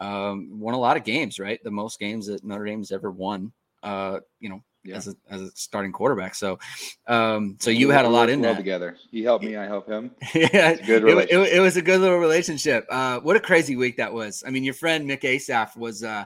[0.00, 1.62] Um, won a lot of games, right?
[1.62, 3.52] The most games that Notre Dame's ever won.
[3.82, 4.96] Uh, you know, Yeah.
[4.96, 6.34] as a as a starting quarterback.
[6.34, 6.58] So,
[7.06, 8.56] um, so you had a lot in well that.
[8.58, 8.96] together.
[9.10, 9.56] He helped me.
[9.56, 10.10] I help him.
[10.34, 12.86] yeah, good it, it, it was a good little relationship.
[12.90, 14.42] Uh, what a crazy week that was.
[14.46, 16.02] I mean, your friend Mick Assaf was.
[16.02, 16.24] Uh,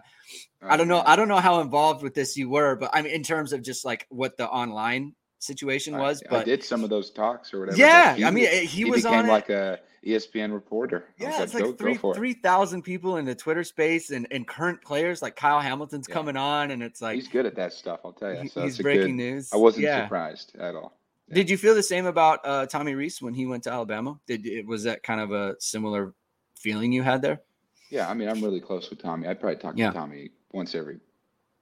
[0.61, 1.03] I don't know.
[1.05, 3.62] I don't know how involved with this you were, but I mean, in terms of
[3.62, 6.22] just like what the online situation I- was.
[6.26, 7.78] I, but did some of those talks or whatever.
[7.78, 9.28] yeah, he I mean, he, he, was on it.
[9.28, 11.07] like a E ESPN reporter.
[11.20, 14.26] I Yeah, it's go, like three go three thousand people in the Twitter space, and,
[14.30, 16.14] and current players like Kyle Hamilton's Yeah.
[16.14, 18.01] coming on, and it's like he's good at that stuff.
[18.05, 18.49] I'll tell you.
[18.49, 19.51] So he's a breaking good, news.
[19.53, 20.05] I wasn't yeah.
[20.05, 20.99] surprised at all.
[21.28, 21.34] Yeah.
[21.34, 24.18] Did you feel the same about uh, Tommy Rees when he went to Alabama?
[24.26, 26.14] Did it was that kind of a similar
[26.57, 27.43] feeling you had there?
[27.91, 29.28] Yeah, I mean, I'm really close with Tommy.
[29.28, 31.01] I probably talk to Tommy once every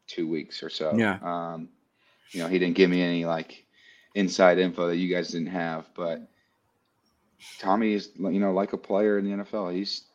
[0.07, 0.95] two weeks or so.
[0.97, 1.19] Yeah.
[1.23, 1.69] Um,
[2.33, 3.65] you know, he didn't give me any like
[4.17, 6.27] inside info that you guys didn't have, but
[7.59, 9.75] Tommy is, you know, like a player in the NFL.
[9.75, 10.07] He's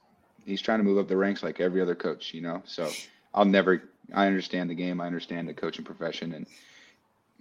[0.43, 2.63] he's trying to move up the ranks like every other coach, you know.
[2.65, 2.89] So
[3.33, 3.83] I'll never.
[4.13, 4.99] I understand the game.
[4.99, 6.47] I understand the coaching profession, and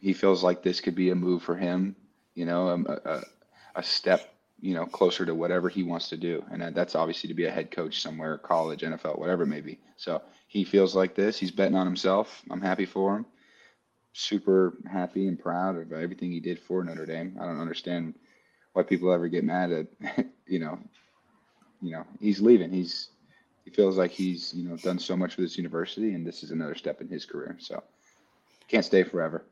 [0.00, 1.96] he feels like this could be a move for him.
[2.34, 3.22] You know, um, a, a,
[3.76, 7.34] a step you know closer to whatever he wants to do, and that's obviously to
[7.34, 9.78] be a head coach somewhere, college, NFL, whatever it may be.
[9.96, 11.38] So he feels like this.
[11.38, 12.42] He's betting on himself.
[12.50, 13.24] I'm happy for him.
[14.12, 17.36] Super happy and proud of everything he did for Notre Dame.
[17.40, 18.14] I don't understand
[18.72, 19.86] why people ever get mad at,
[20.46, 20.78] you know,
[21.80, 22.70] you know, he's leaving.
[22.70, 23.10] He's
[23.64, 26.50] he feels like he's you know done so much for this university, and this is
[26.50, 27.56] another step in his career.
[27.58, 27.82] So
[28.68, 29.44] can't stay forever.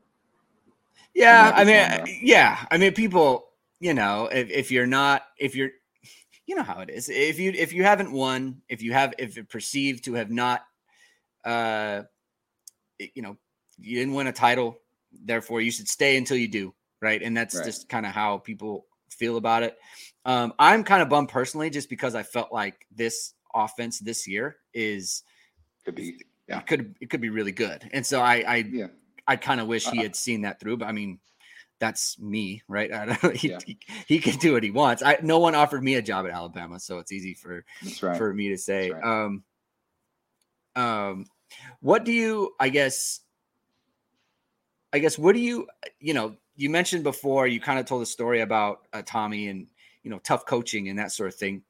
[1.13, 3.49] Yeah, I mean, yeah, I mean, people,
[3.79, 5.71] you know, if, if you're not, if you're,
[6.45, 7.09] you know how it is.
[7.09, 10.61] If you if you haven't won, if you have, if it perceived to have not,
[11.45, 12.03] uh,
[12.99, 13.37] you know,
[13.81, 14.79] you didn't win a title,
[15.11, 17.21] therefore you should stay until you do, right?
[17.21, 17.65] And that's right.
[17.65, 19.77] just kind of how people feel about it.
[20.25, 24.57] Um, I'm kind of bummed personally, just because I felt like this offense this year
[24.73, 25.23] is
[25.85, 26.59] could be yeah.
[26.59, 28.87] it could it could be really good, and so I I yeah.
[29.27, 30.03] I kind of wish he uh-huh.
[30.03, 31.19] had seen that through, but I mean
[31.79, 32.91] that's me, right?
[33.35, 33.59] he, yeah.
[33.65, 35.01] he, he, can do what he wants.
[35.01, 37.65] I no one offered me a job at Alabama, so it's easy for
[38.01, 38.17] right.
[38.17, 38.91] for me to say.
[38.91, 39.03] Right.
[39.03, 39.43] Um,
[40.75, 41.25] um,
[41.79, 42.53] what do you?
[42.59, 43.21] I guess.
[44.91, 45.67] I guess what do you?
[45.99, 47.47] You know, you mentioned before.
[47.47, 49.67] You kind of told a story about uh, Tommy and
[50.03, 51.61] you know tough coaching and that sort of thing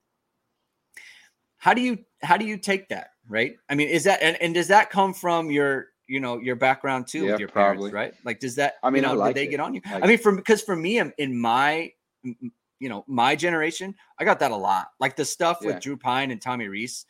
[1.58, 4.54] how do you how do you take that right i mean is that and, and
[4.54, 7.92] does that come from your you know your background too yeah, with your probably.
[7.92, 9.50] parents right like does that i mean you know, like they it.
[9.50, 11.92] get on you like i mean from because for me in my
[12.24, 15.68] you know my generation i got that a lot like the stuff yeah.
[15.68, 17.06] with drew Pyne and tommy Rees,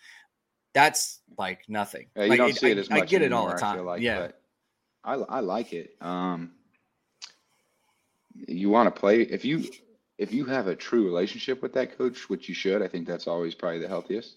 [0.74, 3.22] that's like nothing yeah, you like, don't it, see it as I, much I get
[3.22, 4.30] anymore, it all the time like, yeah
[5.04, 6.52] I, I like it um
[8.48, 9.64] you want to play if you
[10.18, 13.28] if you have a true relationship with that coach, which you should, I think that's
[13.28, 14.36] always probably the healthiest.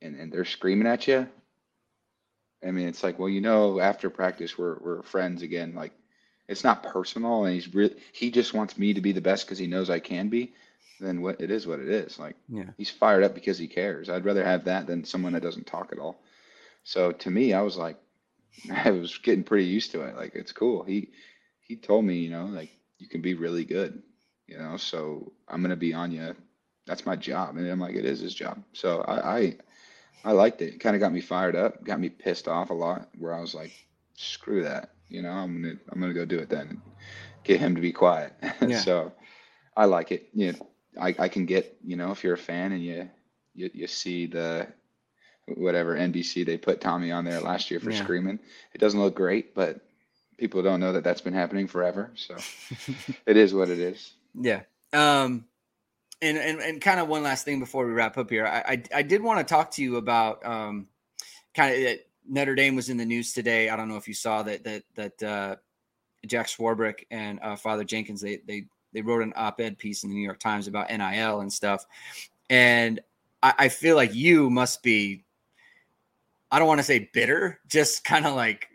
[0.00, 1.28] And and they're screaming at you.
[2.64, 5.74] I mean, it's like, well, you know, after practice, we're we're friends again.
[5.74, 5.92] Like,
[6.48, 9.58] it's not personal, and he's really he just wants me to be the best because
[9.58, 10.52] he knows I can be.
[11.00, 12.18] Then what it is, what it is.
[12.18, 14.08] Like, yeah, he's fired up because he cares.
[14.08, 16.20] I'd rather have that than someone that doesn't talk at all.
[16.84, 17.96] So to me, I was like,
[18.72, 20.16] I was getting pretty used to it.
[20.16, 20.82] Like, it's cool.
[20.84, 21.10] He
[21.60, 24.02] he told me, you know, like you can be really good
[24.52, 26.34] you know, so I'm gonna be on you.
[26.86, 27.56] That's my job.
[27.56, 28.62] And I'm like, it is his job.
[28.72, 29.56] So I I,
[30.24, 30.74] I liked it.
[30.74, 33.40] It kind of got me fired up, got me pissed off a lot where I
[33.40, 33.72] was like,
[34.14, 34.90] screw that.
[35.08, 36.82] You know, I'm gonna I'm gonna go do it then.
[37.44, 38.34] Get him to be quiet.
[38.60, 38.78] Yeah.
[38.78, 39.12] so
[39.76, 40.28] I like it.
[40.34, 40.68] You know,
[41.00, 43.08] I, I can get, you know, if you're a fan and you
[43.54, 44.68] you, you see the
[45.48, 48.02] whatever NBC they put Tommy on there last year for yeah.
[48.02, 48.38] screaming.
[48.74, 49.80] It doesn't look great, but
[50.38, 52.10] people don't know that that's been happening forever.
[52.14, 52.36] So
[53.26, 54.12] it is what it is.
[54.34, 54.62] Yeah.
[54.92, 55.46] Um,
[56.20, 58.46] and, and, and kind of one last thing before we wrap up here.
[58.46, 60.86] I, I, I did want to talk to you about um,
[61.54, 63.68] kind of Notre Dame was in the news today.
[63.68, 65.56] I don't know if you saw that, that, that uh,
[66.26, 70.14] Jack Swarbrick and uh, Father Jenkins, they, they, they wrote an op-ed piece in the
[70.14, 71.84] New York Times about NIL and stuff.
[72.48, 73.00] And
[73.42, 75.24] I, I feel like you must be,
[76.52, 78.68] I don't want to say bitter, just kind of like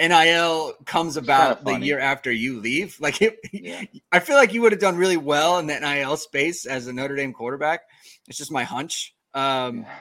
[0.00, 2.96] NIL comes about the year after you leave.
[3.00, 3.84] Like, it, yeah.
[4.10, 6.92] I feel like you would have done really well in the NIL space as a
[6.92, 7.82] Notre Dame quarterback.
[8.26, 9.14] It's just my hunch.
[9.34, 9.94] Um, yeah.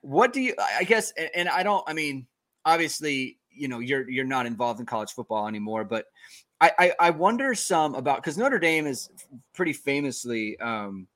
[0.00, 0.54] What do you?
[0.58, 1.84] I guess, and I don't.
[1.86, 2.26] I mean,
[2.64, 6.06] obviously, you know, you're you're not involved in college football anymore, but
[6.60, 9.10] I I, I wonder some about because Notre Dame is
[9.54, 10.58] pretty famously.
[10.58, 11.06] Um,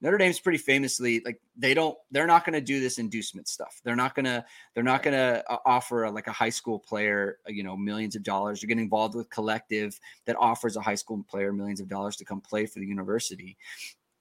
[0.00, 3.80] Notre Dame's pretty famously like they don't they're not going to do this inducement stuff.
[3.84, 4.44] They're not going to
[4.74, 7.76] they're not going to uh, offer a, like a high school player, uh, you know,
[7.76, 8.62] millions of dollars.
[8.62, 12.24] You're getting involved with collective that offers a high school player millions of dollars to
[12.24, 13.56] come play for the university.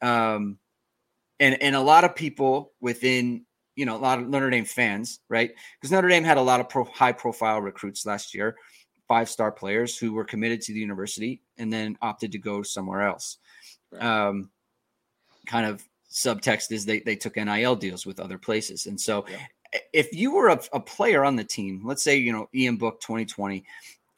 [0.02, 0.58] Um
[1.40, 5.22] and and a lot of people within you know a lot of Notre Dame fans,
[5.30, 5.52] right?
[5.80, 8.58] Because Notre Dame had a lot of pro, high profile recruits last year,
[9.08, 13.04] five star players who were committed to the university and then opted to go somewhere
[13.04, 13.38] else.
[13.92, 14.04] Right.
[14.04, 14.50] Um,
[15.50, 18.86] kind of subtext is they, they took NIL deals with other places.
[18.86, 19.38] And so yeah.
[19.94, 23.02] if you were a, a, player on the team, let's say, you know, Ian Book
[23.02, 23.66] 2020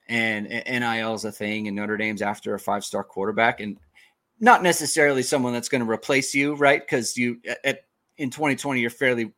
[0.10, 3.78] and, and NIL is a thing and Notre Dame's after a five star quarterback and
[4.40, 6.82] not necessarily someone that's going to replace you, right?
[6.82, 7.86] Because you at,
[8.18, 9.32] in 2020 you're fairly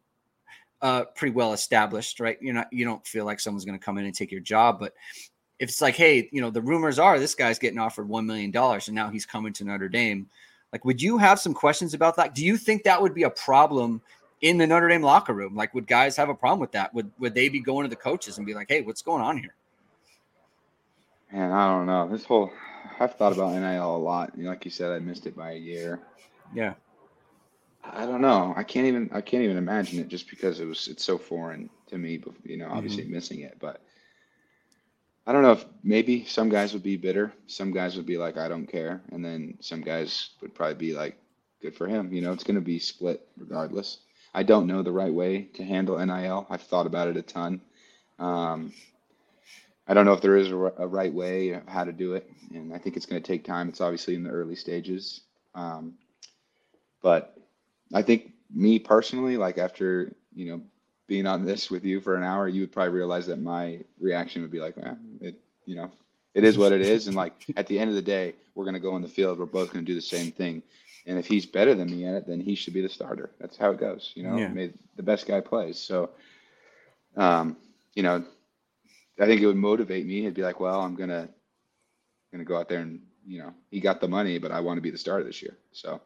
[0.81, 2.37] uh, pretty well established, right?
[2.41, 4.79] You're not you don't feel like someone's going to come in and take your job,
[4.79, 4.93] but
[5.59, 8.51] if it's like, hey, you know, the rumors are this guy's getting offered one million
[8.51, 10.27] dollars and now he's coming to Notre Dame
[10.73, 12.33] like, would you have some questions about that?
[12.33, 14.01] Do you think that would be a problem
[14.41, 15.55] in the Notre Dame locker room?
[15.55, 16.93] Like, would guys have a problem with that?
[16.95, 19.37] Would would they be going to the coaches and be like, "Hey, what's going on
[19.37, 19.53] here?"
[21.31, 22.09] Man, I don't know.
[22.09, 22.51] This whole
[22.99, 24.37] I've thought about NIL a lot.
[24.37, 25.99] Like you said, I missed it by a year.
[26.53, 26.73] Yeah.
[27.83, 28.53] I don't know.
[28.55, 31.69] I can't even I can't even imagine it just because it was it's so foreign
[31.87, 32.23] to me.
[32.43, 33.13] You know, obviously mm-hmm.
[33.13, 33.81] missing it, but
[35.25, 37.33] I don't know if maybe some guys would be bitter.
[37.47, 40.93] Some guys would be like, I don't care, and then some guys would probably be
[40.93, 41.17] like,
[41.61, 42.11] good for him.
[42.11, 43.99] You know, it's going to be split regardless.
[44.33, 46.45] I don't know the right way to handle NIL.
[46.49, 47.61] I've thought about it a ton.
[48.19, 48.73] Um,
[49.87, 52.29] I don't know if there is a, a, right way of how to do it,
[52.53, 53.69] and I think it's going to take time.
[53.69, 55.21] It's obviously in the early stages,
[55.55, 55.95] um,
[57.01, 57.37] but
[57.93, 60.61] I think me personally, like after you know
[61.13, 64.41] being on this with you for an hour, you would probably realize that my reaction
[64.41, 65.91] would be like, man, it you know,
[66.33, 68.73] it is what it is, and like at the end of the day, we're going
[68.73, 69.37] to go in the field.
[69.37, 70.63] We're both going to do the same thing,
[71.05, 73.29] and if he's better than me at it, then he should be the starter.
[73.39, 74.11] That's how it goes.
[74.15, 74.67] You know, yeah.
[74.95, 75.77] the best guy plays.
[75.77, 76.09] So,
[77.15, 77.57] um,
[77.93, 78.25] you know,
[79.19, 80.21] I think it would motivate me.
[80.21, 81.29] It'd be like, well, I'm gonna
[82.31, 84.81] gonna go out there and you know, he got the money, but I want to
[84.81, 85.55] be the starter this year.
[85.73, 86.01] So,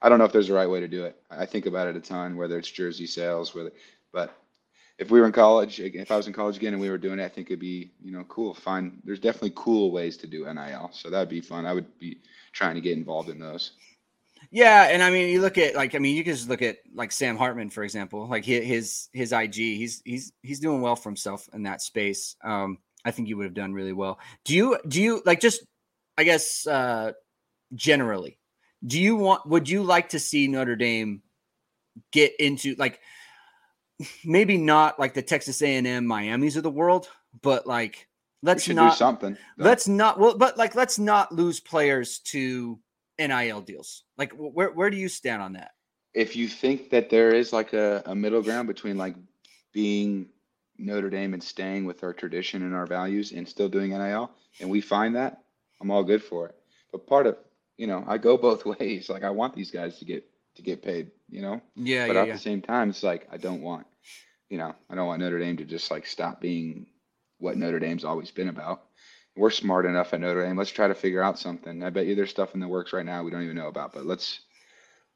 [0.00, 1.14] I don't know if there's a right way to do it.
[1.30, 3.72] I think about it a ton, whether it's jersey sales, whether,
[4.12, 4.34] but
[4.98, 7.18] if we were in college, if I was in college again and we were doing
[7.18, 8.54] it, I think it'd be, you know, cool.
[8.54, 8.98] Fine.
[9.04, 10.90] There's definitely cool ways to do NIL.
[10.92, 11.66] So that'd be fun.
[11.66, 12.18] I would be
[12.52, 13.72] trying to get involved in those.
[14.50, 16.78] Yeah, and I mean, you look at like I mean, you can just look at
[16.94, 18.26] like Sam Hartman, for example.
[18.28, 22.36] Like his his IG, he's he's he's doing well for himself in that space.
[22.44, 24.18] Um, I think you would have done really well.
[24.44, 25.64] Do you do you like just
[26.16, 27.12] I guess uh
[27.74, 28.38] generally,
[28.86, 31.22] do you want would you like to see Notre Dame
[32.12, 33.00] get into like
[34.24, 37.08] maybe not like the Texas A&M Miami's of the world,
[37.42, 38.08] but like
[38.42, 39.36] let's not do something.
[39.58, 42.78] Let's not well, but like let's not lose players to
[43.18, 44.04] NIL deals.
[44.16, 45.72] Like, where where do you stand on that?
[46.14, 49.16] If you think that there is like a, a middle ground between like
[49.72, 50.28] being
[50.78, 54.30] Notre Dame and staying with our tradition and our values and still doing NIL,
[54.60, 55.42] and we find that,
[55.80, 56.54] I'm all good for it.
[56.92, 57.36] But part of
[57.76, 59.08] you know, I go both ways.
[59.08, 60.24] Like I want these guys to get
[60.56, 61.60] to get paid, you know.
[61.74, 62.06] Yeah.
[62.06, 62.32] But yeah, at yeah.
[62.34, 63.86] the same time, it's like I don't want,
[64.48, 66.86] you know, I don't want Notre Dame to just like stop being
[67.38, 68.82] what Notre Dame's always been about
[69.36, 70.56] we're smart enough at Notre Dame.
[70.56, 71.82] Let's try to figure out something.
[71.82, 73.92] I bet you there's stuff in the works right now we don't even know about,
[73.92, 74.40] but let's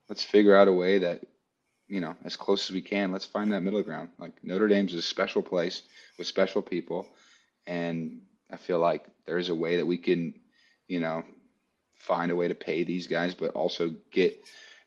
[0.08, 1.22] let's figure out a way that
[1.88, 3.12] you know as close as we can.
[3.12, 4.10] Let's find that middle ground.
[4.18, 5.82] Like Notre Dame's a special place
[6.18, 7.08] with special people,
[7.66, 8.20] and
[8.52, 10.34] I feel like there is a way that we can,
[10.86, 11.24] you know,
[11.94, 14.38] find a way to pay these guys, but also get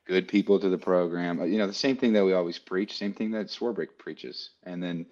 [0.06, 1.40] good people to the program.
[1.50, 4.82] You know, the same thing that we always preach, same thing that Swarbrick preaches, and
[4.82, 5.06] then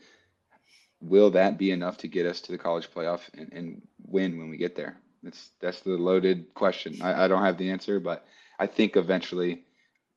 [1.02, 4.50] will that be enough to get us to the college playoff and, and win when
[4.50, 4.98] we get there?
[5.24, 7.02] That's that's the loaded question.
[7.02, 8.26] I, I don't have the answer, but
[8.60, 9.64] I think eventually,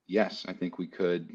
[0.07, 1.29] yes, I think we could,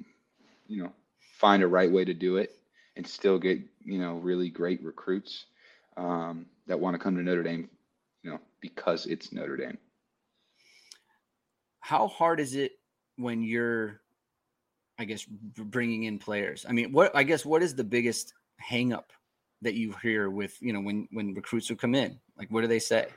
[0.68, 0.92] you know,
[1.38, 2.56] find a right way to do it
[2.96, 5.46] and still get you know really great recruits
[5.98, 7.70] um, that want to come to Notre Dame,
[8.24, 9.78] you know, because it's Notre Dame.
[11.80, 12.79] How hard is it
[13.20, 14.02] when you're,
[14.98, 16.66] I guess, bringing in players?
[16.68, 19.06] I mean, what I guess what is the biggest hangup
[19.62, 22.20] that you hear with you know when when recruits would come in?
[22.38, 23.08] Like, what do they say?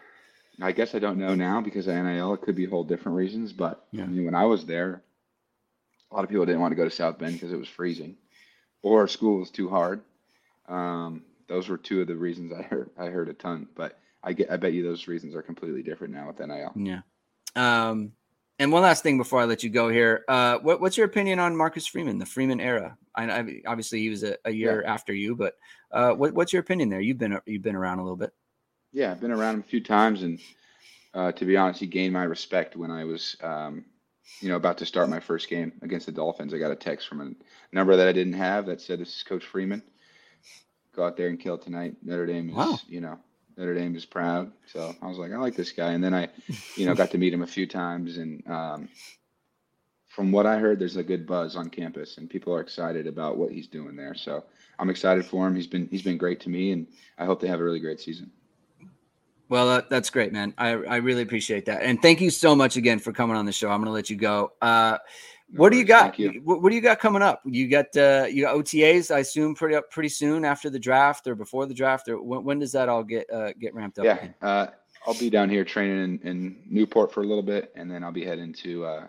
[0.60, 2.34] I guess I don't know now because of NIL.
[2.34, 4.04] It could be whole different reasons, but yeah.
[4.04, 5.02] I mean, when I was there,
[6.10, 8.16] a lot of people didn't want to go to South Bend because it was freezing,
[8.82, 10.02] or school was too hard.
[10.68, 12.90] Um, those were two of the reasons I heard.
[12.98, 14.50] I heard a ton, but I get.
[14.50, 16.72] I bet you those reasons are completely different now with NIL.
[16.76, 17.00] Yeah.
[17.56, 18.12] Um,
[18.58, 21.38] and one last thing before I let you go here, uh, what, what's your opinion
[21.38, 22.96] on Marcus Freeman, the Freeman era?
[23.14, 24.92] I, I obviously he was a, a year yeah.
[24.92, 25.54] after you, but
[25.90, 27.00] uh, what, what's your opinion there?
[27.00, 28.32] You've been you've been around a little bit.
[28.92, 30.38] Yeah, I've been around him a few times, and
[31.14, 33.84] uh, to be honest, he gained my respect when I was, um,
[34.40, 36.54] you know, about to start my first game against the Dolphins.
[36.54, 39.22] I got a text from a number that I didn't have that said, "This is
[39.22, 39.82] Coach Freeman.
[40.94, 41.96] Go out there and kill tonight.
[42.02, 42.78] Notre Dame is, wow.
[42.86, 43.18] you know,
[43.56, 44.52] Notre Dame is proud.
[44.66, 45.92] So I was like, I like this guy.
[45.92, 46.28] And then I,
[46.76, 48.16] you know, got to meet him a few times.
[48.16, 48.88] And um,
[50.12, 53.38] from what I heard, there's a good buzz on campus, and people are excited about
[53.38, 54.14] what he's doing there.
[54.14, 54.44] So
[54.78, 55.56] I'm excited for him.
[55.56, 56.86] He's been he's been great to me, and
[57.18, 58.30] I hope they have a really great season.
[59.48, 60.54] Well, uh, that's great, man.
[60.56, 63.52] I, I really appreciate that, and thank you so much again for coming on the
[63.52, 63.70] show.
[63.70, 64.52] I'm going to let you go.
[64.60, 64.98] Uh,
[65.56, 66.18] what do you got?
[66.18, 66.40] You.
[66.44, 67.42] What, what, do you got coming up?
[67.44, 71.26] You got uh, you got OTAs, I assume, pretty up pretty soon after the draft
[71.26, 74.04] or before the draft, or when, when does that all get uh, get ramped up?
[74.04, 74.68] Yeah, uh,
[75.06, 78.12] I'll be down here training in, in, Newport for a little bit, and then I'll
[78.12, 79.06] be heading to uh,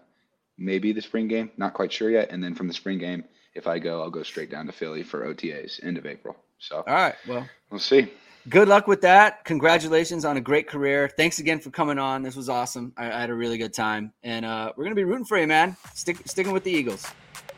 [0.58, 1.52] maybe the spring game.
[1.58, 2.30] Not quite sure yet.
[2.32, 3.24] And then from the spring game,
[3.54, 6.36] if I go, I'll go straight down to Philly for OTAs end of April.
[6.60, 8.12] So all right, well, we'll see
[8.50, 9.44] good luck with that.
[9.46, 11.10] Congratulations on a great career.
[11.16, 12.24] Thanks again for coming on.
[12.24, 12.94] This was awesome.
[12.98, 15.48] I, I had a really good time, and uh, we're gonna be rooting for you,
[15.48, 15.76] man.
[15.94, 17.06] Stick sticking with the Eagles.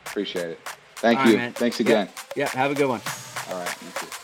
[0.06, 0.60] Appreciate it.
[0.96, 1.38] Thank All you.
[1.38, 2.10] Right, Thanks again.
[2.36, 2.46] Yeah.
[2.46, 2.50] yeah.
[2.50, 3.02] Have a good one.
[3.50, 4.15] All right.